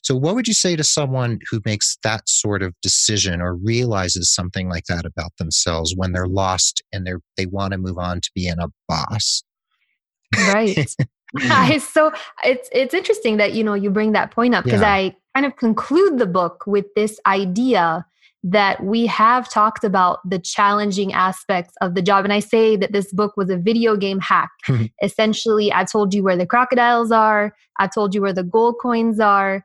[0.02, 4.32] So, what would you say to someone who makes that sort of decision or realizes
[4.32, 8.20] something like that about themselves when they're lost and they're they want to move on
[8.20, 9.42] to being a boss?
[10.36, 10.78] Right.
[11.50, 12.12] I so
[12.44, 14.90] it's it's interesting that you know you bring that point up because Yeah.
[14.92, 18.06] I kind of conclude the book with this idea
[18.44, 22.92] that we have talked about the challenging aspects of the job and I say that
[22.92, 24.50] this book was a video game hack.
[24.68, 24.84] Hmm.
[25.02, 29.18] Essentially, I told you where the crocodiles are, I told you where the gold coins
[29.18, 29.64] are.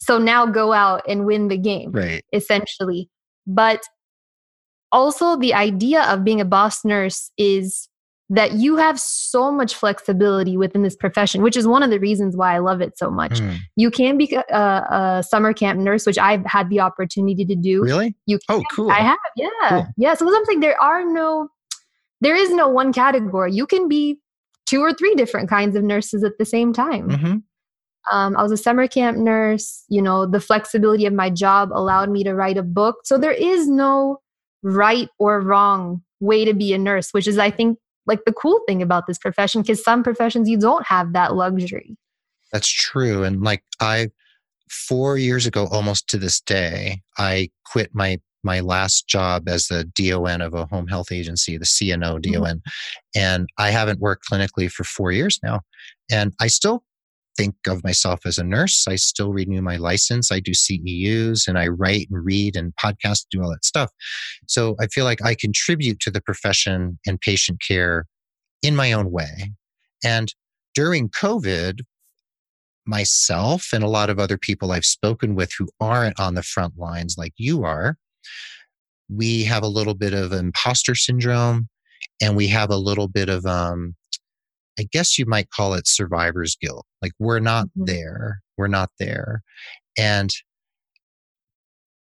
[0.00, 2.24] So now go out and win the game right.
[2.32, 3.08] essentially.
[3.46, 3.84] But
[4.90, 7.88] also, the idea of being a boss nurse is
[8.32, 12.34] that you have so much flexibility within this profession, which is one of the reasons
[12.34, 13.40] why I love it so much.
[13.40, 13.56] Hmm.
[13.76, 17.82] You can be a, a summer camp nurse, which I've had the opportunity to do.
[17.82, 18.16] Really?
[18.24, 18.90] You Oh, cool.
[18.90, 19.86] I have, yeah, Cool.
[19.98, 20.14] yeah.
[20.14, 21.48] So something there are no,
[22.22, 23.52] there is no one category.
[23.52, 24.18] You can be
[24.64, 27.10] two or three different kinds of nurses at the same time.
[27.10, 27.36] hmm
[28.10, 29.84] Um, I was a summer camp nurse.
[29.90, 32.96] You know, the flexibility of my job allowed me to write a book.
[33.04, 34.20] So there is no
[34.62, 38.60] right or wrong way to be a nurse, which is, I think, like the cool
[38.66, 41.96] thing about this profession, because some professions you don't have that luxury.
[42.52, 43.24] That's true.
[43.24, 44.08] And like I,
[44.70, 49.84] four years ago, almost to this day, I quit my my last job as the
[49.84, 52.58] DON of a home health agency, the CNO DON, mm-hmm.
[53.14, 55.60] and I haven't worked clinically for four years now.
[56.10, 56.82] And I still
[57.36, 58.86] think of myself as a nurse.
[58.88, 60.30] I still renew my license.
[60.30, 63.90] I do CEUs and I write and read and podcast, do all that stuff.
[64.46, 68.06] So I feel like I contribute to the profession and patient care
[68.62, 69.52] in my own way.
[70.04, 70.32] And
[70.74, 71.80] during COVID,
[72.86, 76.76] myself and a lot of other people I've spoken with who aren't on the front
[76.76, 77.96] lines like you are,
[79.08, 81.68] we have a little bit of imposter syndrome
[82.20, 83.94] and we have a little bit of, um,
[84.78, 86.86] I guess you might call it survivor's guilt.
[87.02, 87.86] Like we're not Mhm.
[87.86, 88.40] there.
[88.56, 89.42] We're not there.
[89.98, 90.30] And,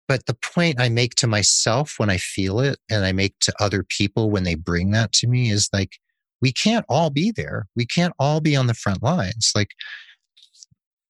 [0.07, 3.53] but the point I make to myself when I feel it and I make to
[3.59, 5.97] other people when they bring that to me is like,
[6.41, 7.67] we can't all be there.
[7.75, 9.51] We can't all be on the front lines.
[9.55, 9.71] Like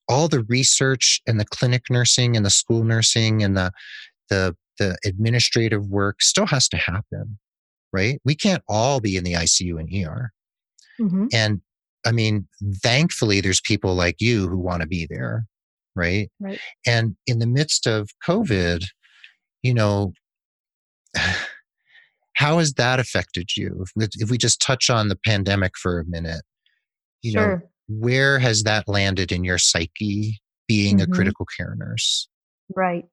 [0.07, 3.71] all the research and the clinic nursing and the school nursing and the
[4.29, 7.39] the the administrative work still has to happen,
[7.91, 8.19] right?
[8.23, 10.31] We can't all be in the ICU and ER.
[10.99, 11.27] Mhm.
[11.33, 11.61] And
[12.05, 12.47] I mean,
[12.83, 15.45] thankfully there's people like you who want to be there,
[15.95, 16.29] right?
[16.39, 16.59] Right.
[16.85, 18.83] And in the midst of COVID,
[19.63, 20.13] you know,
[22.35, 23.83] how has that affected you?
[23.83, 26.43] If we, if we just touch on the pandemic for a minute,
[27.23, 27.63] you know, Sure.
[27.87, 31.11] where has that landed in your psyche being a Mhm.
[31.13, 32.27] critical care nurse?
[32.75, 33.05] Right.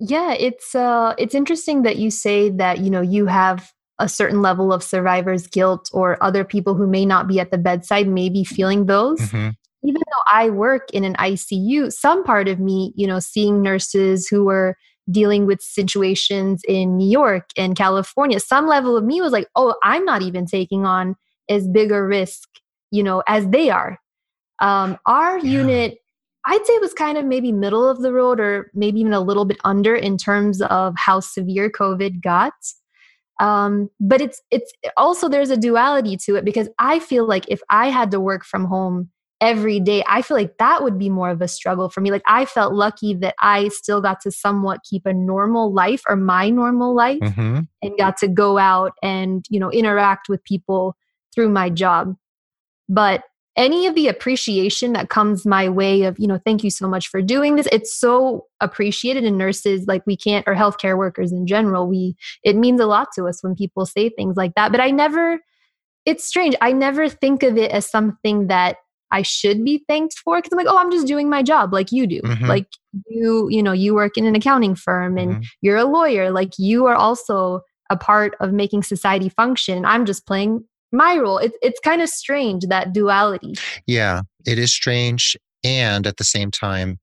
[0.00, 4.42] Yeah, it's uh it's interesting that you say that, you know, you have a certain
[4.42, 8.28] level of survivor's guilt or other people who may not be at the bedside may
[8.28, 9.20] be feeling those.
[9.20, 9.54] Mhm.
[9.84, 14.26] Even though I work in an ICU, some part of me, you know, seeing nurses
[14.28, 14.76] who were
[15.10, 19.74] dealing with situations in New York and California, some level of me was like, "Oh,
[19.82, 21.16] I'm not even taking on
[21.48, 22.48] as big a risk,
[22.90, 23.98] you know, as they are."
[24.60, 25.62] Um, our Yeah.
[25.62, 25.98] unit
[26.46, 29.20] I'd say it was kind of maybe middle of the road or maybe even a
[29.20, 32.54] little bit under in terms of how severe COVID got.
[33.40, 37.60] Um, but it's it's also there's a duality to it because I feel like if
[37.70, 41.30] I had to work from home every day, I feel like that would be more
[41.30, 42.10] of a struggle for me.
[42.10, 46.16] Like I felt lucky that I still got to somewhat keep a normal life or
[46.16, 47.66] my normal life Mhm.
[47.82, 50.94] and got to go out and you know interact with people
[51.34, 52.14] through my job
[52.88, 53.22] but
[53.56, 57.08] any of the appreciation that comes my way of you know thank you so much
[57.08, 61.46] for doing this it's so appreciated in nurses like we can't or healthcare workers in
[61.46, 64.80] general we it means a lot to us when people say things like that but
[64.80, 65.40] i never
[66.06, 68.76] it's strange i never think of it as something that
[69.10, 71.90] i should be thanked for because i'm like oh i'm just doing my job like
[71.90, 72.46] you do Mhm.
[72.48, 72.66] like
[73.08, 75.44] you you know you work in an accounting firm and Mhm.
[75.60, 80.24] you're a lawyer like you are also a part of making society function i'm just
[80.26, 83.54] playing my role it's it's kind of strange that duality
[83.86, 85.36] Yeah, it is strange.
[85.62, 86.98] And at the same time,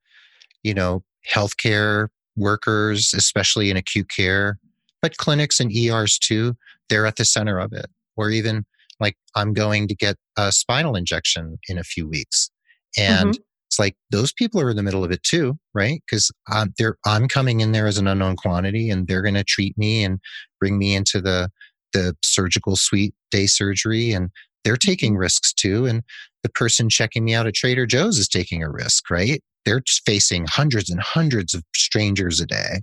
[0.63, 4.57] you know, healthcare workers, especially in acute care,
[5.01, 6.55] but clinics and ERs too,
[6.89, 7.87] they're at the center of it.
[8.15, 8.65] Or even
[8.99, 12.49] like I'm going to get a spinal injection in a few weeks.
[12.97, 13.41] And mm-hmm.
[13.67, 16.01] it's like those people are in the middle of it too, right?
[16.05, 19.43] Because I'm, they're, I'm coming in there as an unknown quantity and they're going to
[19.43, 20.19] treat me and
[20.59, 21.51] bring me into the,
[21.93, 24.11] the surgical suite day surgery.
[24.11, 24.29] And
[24.63, 25.85] they're taking risks too.
[25.85, 26.03] And
[26.43, 29.41] the person checking me out at Trader Joe's is taking a risk, right?
[29.65, 32.81] They're facing hundreds and hundreds of strangers a day.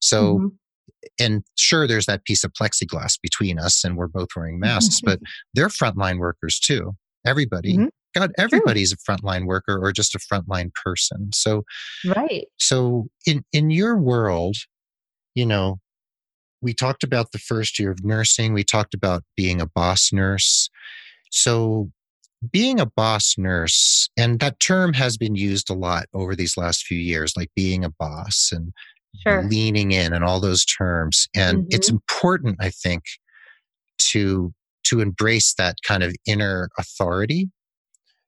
[0.00, 0.46] So, mm-hmm.
[1.18, 5.20] and sure, there's that piece of plexiglass between us and we're both wearing masks, but
[5.54, 6.92] they're frontline workers too.
[7.26, 7.76] Everybody.
[7.76, 7.86] Mm-hmm.
[8.14, 11.30] God, everybody's a frontline worker or just a frontline person.
[11.32, 11.62] So,
[12.16, 12.46] right.
[12.58, 14.56] So, in in your world,
[15.34, 15.78] you know,
[16.62, 18.52] we talked about the first year of nursing.
[18.52, 20.68] We talked about being a boss nurse.
[21.30, 21.90] So,
[22.50, 26.84] being a boss nurse, and that term has been used a lot over these last
[26.86, 28.72] few years, like being a boss and
[29.22, 29.42] sure.
[29.44, 31.28] leaning in and all those terms.
[31.34, 31.68] And mm-hmm.
[31.70, 33.02] it's important, I think,
[34.10, 34.52] to
[34.84, 37.50] to embrace that kind of inner authority.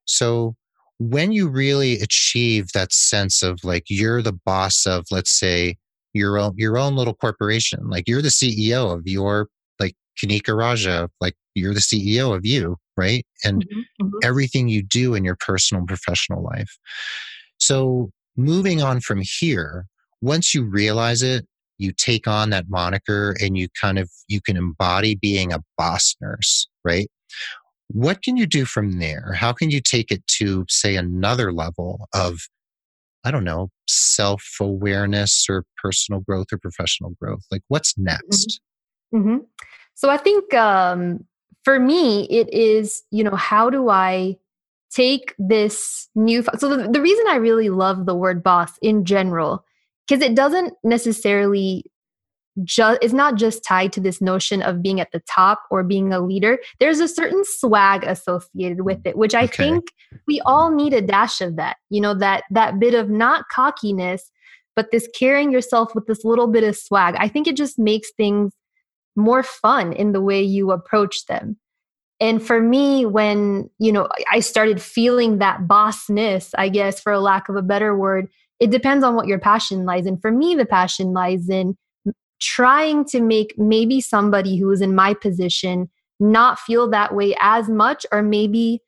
[0.05, 0.55] So
[0.99, 5.77] when you really achieve that sense of like you're the boss of, let's say,
[6.13, 9.47] your own your own little corporation, like you're the CEO of your
[9.79, 13.25] like Kanika Raja, like you're the CEO of you, right?
[13.43, 14.17] And mm-hmm, mm-hmm.
[14.23, 16.77] everything you do in your personal and professional life.
[17.57, 19.85] So moving on from here,
[20.21, 21.45] once you realize it,
[21.77, 26.15] you take on that moniker and you kind of you can embody being a boss
[26.21, 27.07] nurse, right?
[27.89, 29.33] What can you do from there?
[29.33, 32.39] How can you take it to say another level of
[33.25, 37.43] I don't know, self awareness or personal growth or professional growth?
[37.51, 38.05] Like, what's mm-hmm.
[38.05, 38.59] next?
[39.13, 39.37] Mm-hmm.
[39.95, 41.25] So, I think um,
[41.63, 44.37] for me, it is, you know, how do I
[44.93, 46.43] take this new.
[46.57, 49.65] So, the, the reason I really love the word boss in general,
[50.07, 51.85] because it doesn't necessarily
[52.63, 56.13] just it's not just tied to this notion of being at the top or being
[56.13, 59.63] a leader there's a certain swag associated with it which i okay.
[59.63, 59.85] think
[60.27, 64.29] we all need a dash of that you know that that bit of not cockiness
[64.75, 68.11] but this carrying yourself with this little bit of swag i think it just makes
[68.17, 68.53] things
[69.15, 71.57] more fun in the way you approach them
[72.19, 77.19] and for me, when, you know, I started feeling that bossness, I guess, for a
[77.19, 78.29] lack of a better word,
[78.61, 80.17] it depends on what your passion lies in.
[80.17, 81.75] For me, the passion lies in
[82.43, 85.89] trying to make maybe somebody who is in my position
[86.19, 88.81] not feel that way as much, or maybe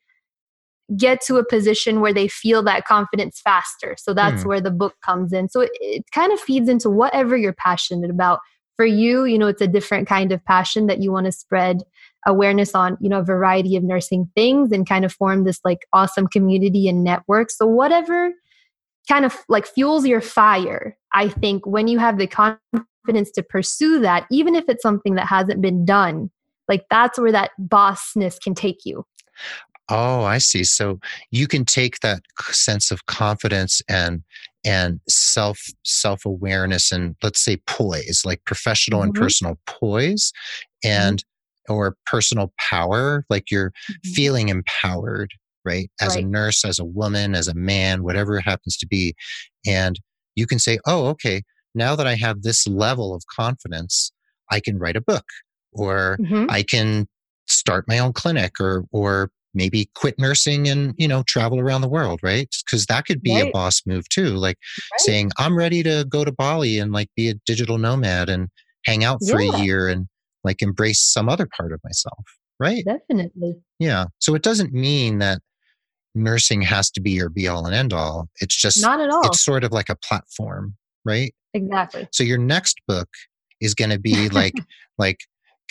[0.96, 3.96] get to a position where they feel that confidence faster.
[3.98, 4.46] So that's mm.
[4.46, 5.48] where the book comes in.
[5.48, 8.40] So it, it kind of feeds into whatever you're passionate about.
[8.76, 11.82] For you, you know, it's a different kind of passion that you want to spread
[12.26, 15.86] awareness on you know a variety of nursing things and kind of form this like
[15.92, 18.32] awesome community and network so whatever
[19.08, 22.60] kind of like fuels your fire i think when you have the confidence
[23.14, 26.30] to pursue that even if it's something that hasn't been done
[26.68, 29.04] like that's where that bossness can take you
[29.88, 30.98] oh i see so
[31.30, 34.22] you can take that sense of confidence and
[34.64, 39.08] and self self awareness and let's say poise like professional mm-hmm.
[39.08, 40.32] and personal poise
[40.84, 41.08] mm-hmm.
[41.08, 41.24] and
[41.68, 44.10] or personal power, like you're mm-hmm.
[44.10, 45.32] feeling empowered,
[45.64, 45.90] right?
[46.00, 46.24] As right.
[46.24, 49.14] a nurse, as a woman, as a man, whatever it happens to be.
[49.66, 49.98] And
[50.34, 51.42] you can say, oh, okay,
[51.76, 54.12] now that I have this level of confidence,
[54.50, 55.24] I can write a book
[55.72, 56.46] or mm-hmm.
[56.48, 57.06] I can
[57.46, 61.88] start my own clinic or, or maybe quit nursing and you know travel around the
[61.88, 63.48] world right because that could be right.
[63.48, 64.58] a boss move too like
[64.92, 65.00] right.
[65.00, 68.48] saying i'm ready to go to bali and like be a digital nomad and
[68.84, 69.56] hang out for yeah.
[69.56, 70.08] a year and
[70.46, 72.24] like embrace some other part of myself,
[72.58, 72.82] right?
[72.86, 73.56] Definitely.
[73.78, 74.06] Yeah.
[74.20, 75.40] So it doesn't mean that
[76.14, 78.30] nursing has to be your be all and end all.
[78.40, 79.26] It's just not at all.
[79.26, 81.34] It's sort of like a platform, right?
[81.56, 82.08] Exactly.
[82.12, 83.08] So your next book
[83.60, 84.54] is going to be like
[84.98, 85.18] like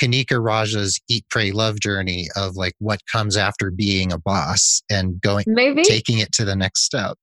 [0.02, 5.22] Kanika Raja's Eat, Pray, Love journey of like what comes after being a boss and
[5.22, 7.18] going maybe taking it to the next step.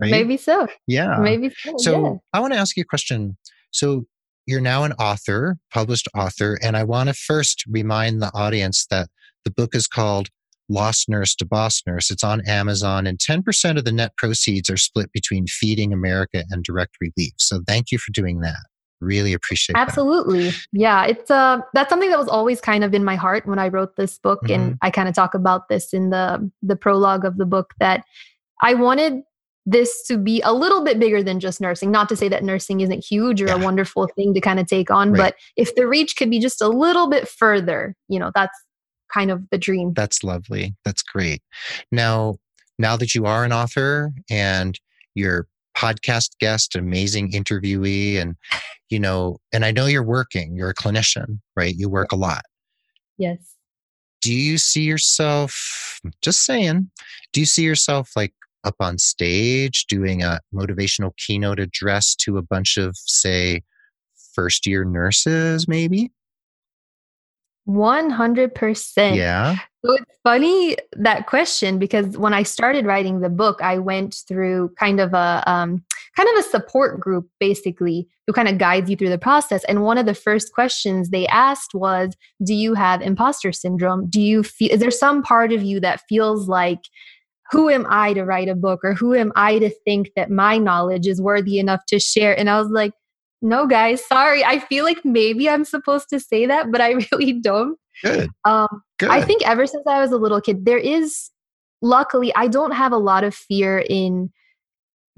[0.00, 0.10] Right?
[0.10, 0.68] Maybe so.
[0.86, 1.18] Yeah.
[1.18, 1.74] Maybe so.
[1.78, 2.14] So yeah.
[2.32, 3.36] I want to ask you a question.
[3.70, 4.04] So
[4.46, 9.08] you're now an author, published author, and I want to first remind the audience that
[9.44, 10.28] the book is called
[10.68, 12.10] Lost Nurse to Boss Nurse.
[12.10, 16.64] It's on Amazon, and 10% of the net proceeds are split between Feeding America and
[16.64, 17.32] Direct Relief.
[17.38, 18.56] So thank you for doing that.
[19.00, 19.78] Really appreciate it.
[19.78, 20.50] Absolutely.
[20.50, 20.66] That.
[20.72, 23.68] Yeah, it's uh that's something that was always kind of in my heart when I
[23.68, 24.54] wrote this book mm-hmm.
[24.54, 28.04] and I kind of talk about this in the the prologue of the book that
[28.62, 29.22] I wanted
[29.66, 31.90] this to be a little bit bigger than just nursing.
[31.90, 33.56] Not to say that nursing isn't huge or yeah.
[33.56, 35.18] a wonderful thing to kind of take on, right.
[35.18, 38.56] but if the reach could be just a little bit further, you know, that's
[39.12, 39.92] kind of the dream.
[39.94, 40.74] That's lovely.
[40.84, 41.42] That's great.
[41.90, 42.36] Now,
[42.78, 44.78] now that you are an author and
[45.14, 45.46] you're
[45.76, 48.36] podcast guest, amazing interviewee, and
[48.88, 51.74] you know, and I know you're working, you're a clinician, right?
[51.76, 52.42] You work a lot.
[53.18, 53.54] Yes.
[54.26, 56.90] do you see yourself, just saying,
[57.32, 58.34] do you see yourself like
[58.64, 63.62] up on stage doing a motivational keynote address to a bunch of, say,
[64.34, 66.10] first year nurses, maybe?
[67.68, 69.16] 100%.
[69.16, 69.56] Yeah.
[69.84, 74.70] So it's funny that question because when I started writing the book, I went through
[74.78, 75.84] kind of a um,
[76.16, 79.62] kind of a support group, basically, who kind of guides you through the process.
[79.64, 84.08] And one of the first questions they asked was, "Do you have imposter syndrome?
[84.08, 84.72] Do you feel?
[84.72, 86.80] Is there some part of you that feels like?"
[87.52, 90.58] Who am I to write a book or who am I to think that my
[90.58, 92.36] knowledge is worthy enough to share?
[92.36, 92.90] And I was like,
[93.42, 94.44] no, guys, sorry.
[94.44, 97.78] I feel like maybe I'm supposed to say that, but I really don't.
[98.02, 98.28] Good.
[98.44, 99.10] Um, Good.
[99.10, 101.30] I think ever since I was a little kid, there is,
[101.82, 104.30] luckily, I don't have a lot of fear in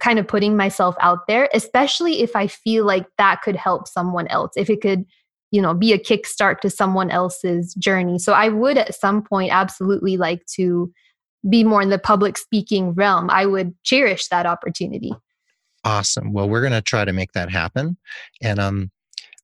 [0.01, 4.29] kind of putting myself out there, especially if I feel like that could help someone
[4.29, 5.05] else, if it could,
[5.51, 8.19] you know, be a kickstart to someone else's journey.
[8.19, 10.93] So I would at some point absolutely like to
[11.49, 13.29] be more in the public speaking realm.
[13.31, 15.13] I would cherish that opportunity.
[15.85, 16.33] Awesome.
[16.33, 17.97] Well, we're going to try to make that happen.
[18.43, 18.91] And um,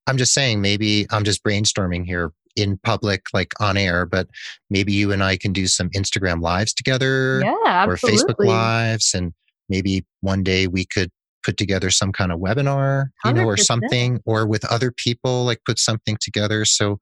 [0.07, 4.29] I'm just saying, maybe I'm just brainstorming here in public, like on air, but
[4.71, 9.13] maybe you and I can do some Instagram lives together yeah, or Facebook lives.
[9.15, 9.33] And
[9.69, 11.11] maybe one day we could
[11.45, 15.61] put together some kind of webinar, you know, or something, or with other people, like
[15.67, 16.65] put something together.
[16.65, 16.99] So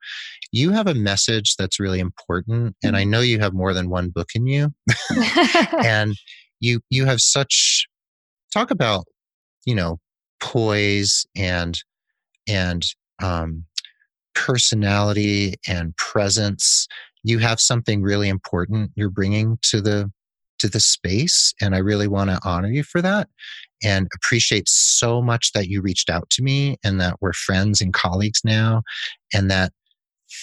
[0.50, 2.76] you have a message that's really important.
[2.82, 2.96] And.
[2.96, 4.72] I know you have more than one book in you.
[5.84, 6.14] and
[6.60, 7.86] you you have such
[8.52, 9.04] talk about
[9.64, 9.98] you know
[10.40, 11.78] poise and
[12.48, 12.84] and
[13.22, 13.64] um,
[14.34, 16.88] personality and presence
[17.22, 20.10] you have something really important you're bringing to the
[20.58, 23.28] to the space and i really want to honor you for that
[23.82, 27.92] and appreciate so much that you reached out to me and that we're friends and
[27.92, 28.82] colleagues now
[29.34, 29.72] and that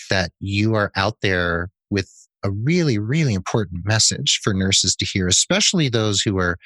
[0.09, 2.09] that you are out there with
[2.43, 6.57] a really really important message for nurses to hear especially those who are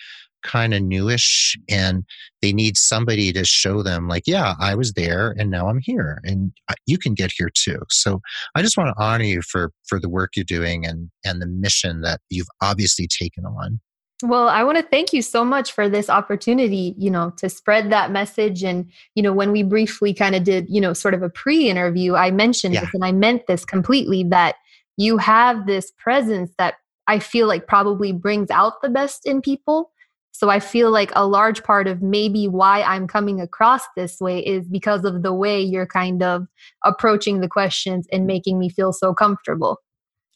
[0.43, 2.03] kind of newish and
[2.41, 6.19] they need somebody to show them like yeah i was there and now i'm here
[6.23, 8.21] and uh, you can get here too so
[8.55, 11.47] i just want to honor you for for the work you're doing and and the
[11.47, 13.79] mission that you've obviously taken on
[14.23, 17.91] Well, I want to thank you so much for this opportunity, you know, to spread
[17.91, 18.63] that message.
[18.63, 21.69] And, you know, when we briefly kind of did, you know, sort of a pre
[21.69, 22.81] interview, I mentioned Yeah.
[22.81, 24.55] this and I meant this completely that
[24.95, 26.75] you have this presence that
[27.07, 29.91] I feel like probably brings out the best in people.
[30.35, 34.39] So I feel like a large part of maybe why I'm coming across this way
[34.39, 36.47] is because of the way you're kind of
[36.83, 39.77] approaching the questions and making me feel so comfortable.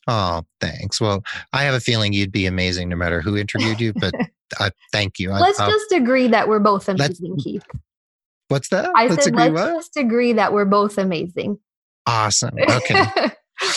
[0.07, 1.21] oh thanks well
[1.51, 4.27] i have a feeling you'd be amazing no matter who interviewed you but I
[4.67, 7.65] uh, thank you I- Let's I'll- just agree that we're both amazing, Keith.
[8.47, 11.57] what's that I let's said, agree let's what just agree that we're both amazing.
[12.05, 13.03] awesome okay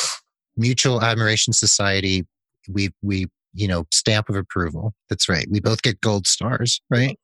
[0.56, 2.26] mutual admiration society
[2.68, 7.18] we we you know stamp of approval that's right we both get gold stars right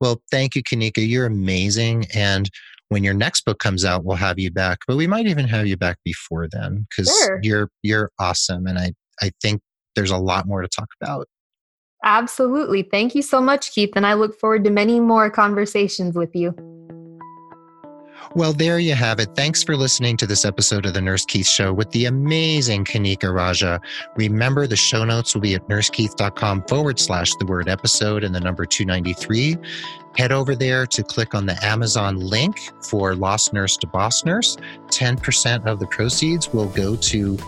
[0.00, 2.50] well thank you kanika you're amazing and
[2.88, 5.66] when your next book comes out we'll have you back but we might even have
[5.66, 7.40] you back before then because Sure.
[7.42, 8.92] you're you're awesome and i
[9.22, 9.60] i think
[9.94, 11.26] there's a lot more to talk about
[12.06, 12.82] Absolutely.
[12.82, 13.92] Thank you so much, Keith.
[13.96, 16.54] And I look forward to many more conversations with you.
[18.34, 19.36] Well, there you have it.
[19.36, 23.32] Thanks for listening to this episode of the Nurse Keith Show with the amazing Kanika
[23.32, 23.80] Raja.
[24.16, 28.40] Remember, the show notes will be at nursekeith.com forward slash the word episode and the
[28.40, 29.56] number 293.
[30.16, 34.56] Head over there to click on the Amazon link for Lost Nurse to Boss Nurse.
[34.88, 37.38] 10% of the proceeds will go to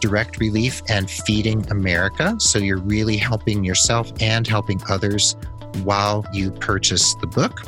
[0.00, 2.36] Direct Relief and Feeding America.
[2.38, 5.36] So you're really helping yourself and helping others
[5.82, 7.62] while you purchase the book.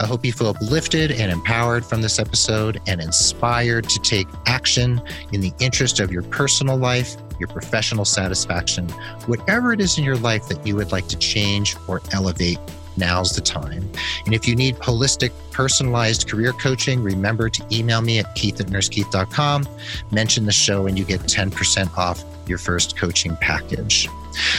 [0.00, 5.00] I hope you feel uplifted and empowered from this episode and inspired to take action
[5.32, 8.88] in the interest of your personal life, your professional satisfaction,
[9.26, 12.58] whatever it is in your life that you would like to change or elevate.
[12.96, 13.90] Now's the time.
[14.24, 18.66] And if you need holistic, personalized career coaching, remember to email me at keith at
[18.68, 19.68] nursekeith.com.
[20.10, 24.08] Mention the show and you get 10% off your first coaching package.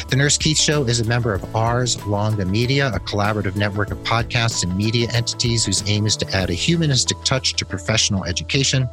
[0.10, 3.98] The Nurse Keith Show is a member of Ars Longa Media, a collaborative network of
[4.00, 8.90] podcasts and media entities whose aim is to add a humanistic touch to professional education,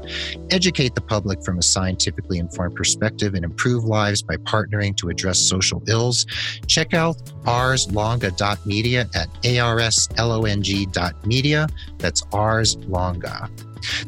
[0.51, 5.39] educate the public from a scientifically informed perspective, and improve lives by partnering to address
[5.39, 6.27] social ills.
[6.67, 11.69] Check out arslonga.media at arslonga.media.
[11.99, 13.51] That's Ars Longa.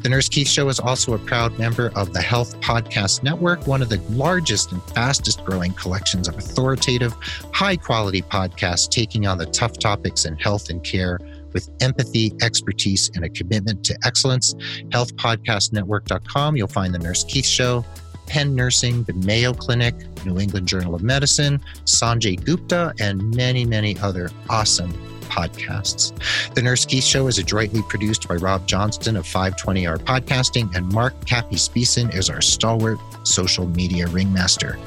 [0.01, 3.81] The Nurse Keith Show is also a proud member of the Health Podcast Network, one
[3.81, 7.13] of the largest and fastest growing collections of authoritative,
[7.53, 11.19] high quality podcasts taking on the tough topics in health and care
[11.53, 14.53] with empathy, expertise, and a commitment to excellence.
[14.89, 16.55] Healthpodcastnetwork.com.
[16.55, 17.85] You'll find the Nurse Keith Show,
[18.27, 23.97] Penn Nursing, the Mayo Clinic, New England Journal of Medicine, Sanjay Gupta, and many, many
[23.99, 24.93] other awesome
[25.27, 26.13] podcasts.
[26.53, 31.13] The Nurse Keith Show is adroitly produced by Rob Johnston of 520R Podcasting, and Mark
[31.25, 34.79] Capispisan is our stalwart social media ringmaster.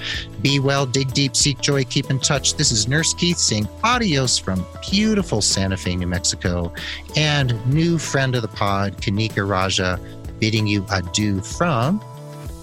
[0.42, 2.54] Be well, dig deep, seek joy, keep in touch.
[2.54, 6.72] This is Nurse Keith saying adios from beautiful Santa Fe, New Mexico,
[7.16, 10.00] and new friend of the pod, Kanika Raja,
[10.38, 12.02] bidding you adieu from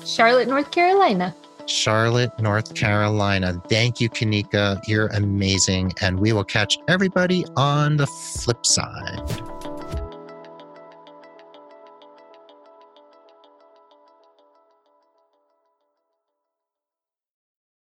[0.05, 1.35] Charlotte, North Carolina.
[1.69, 3.61] Charlotte, North Carolina.
[3.69, 4.79] Thank you, Kanika.
[4.87, 5.93] You're amazing.
[6.01, 9.21] And we will catch everybody on the flip side.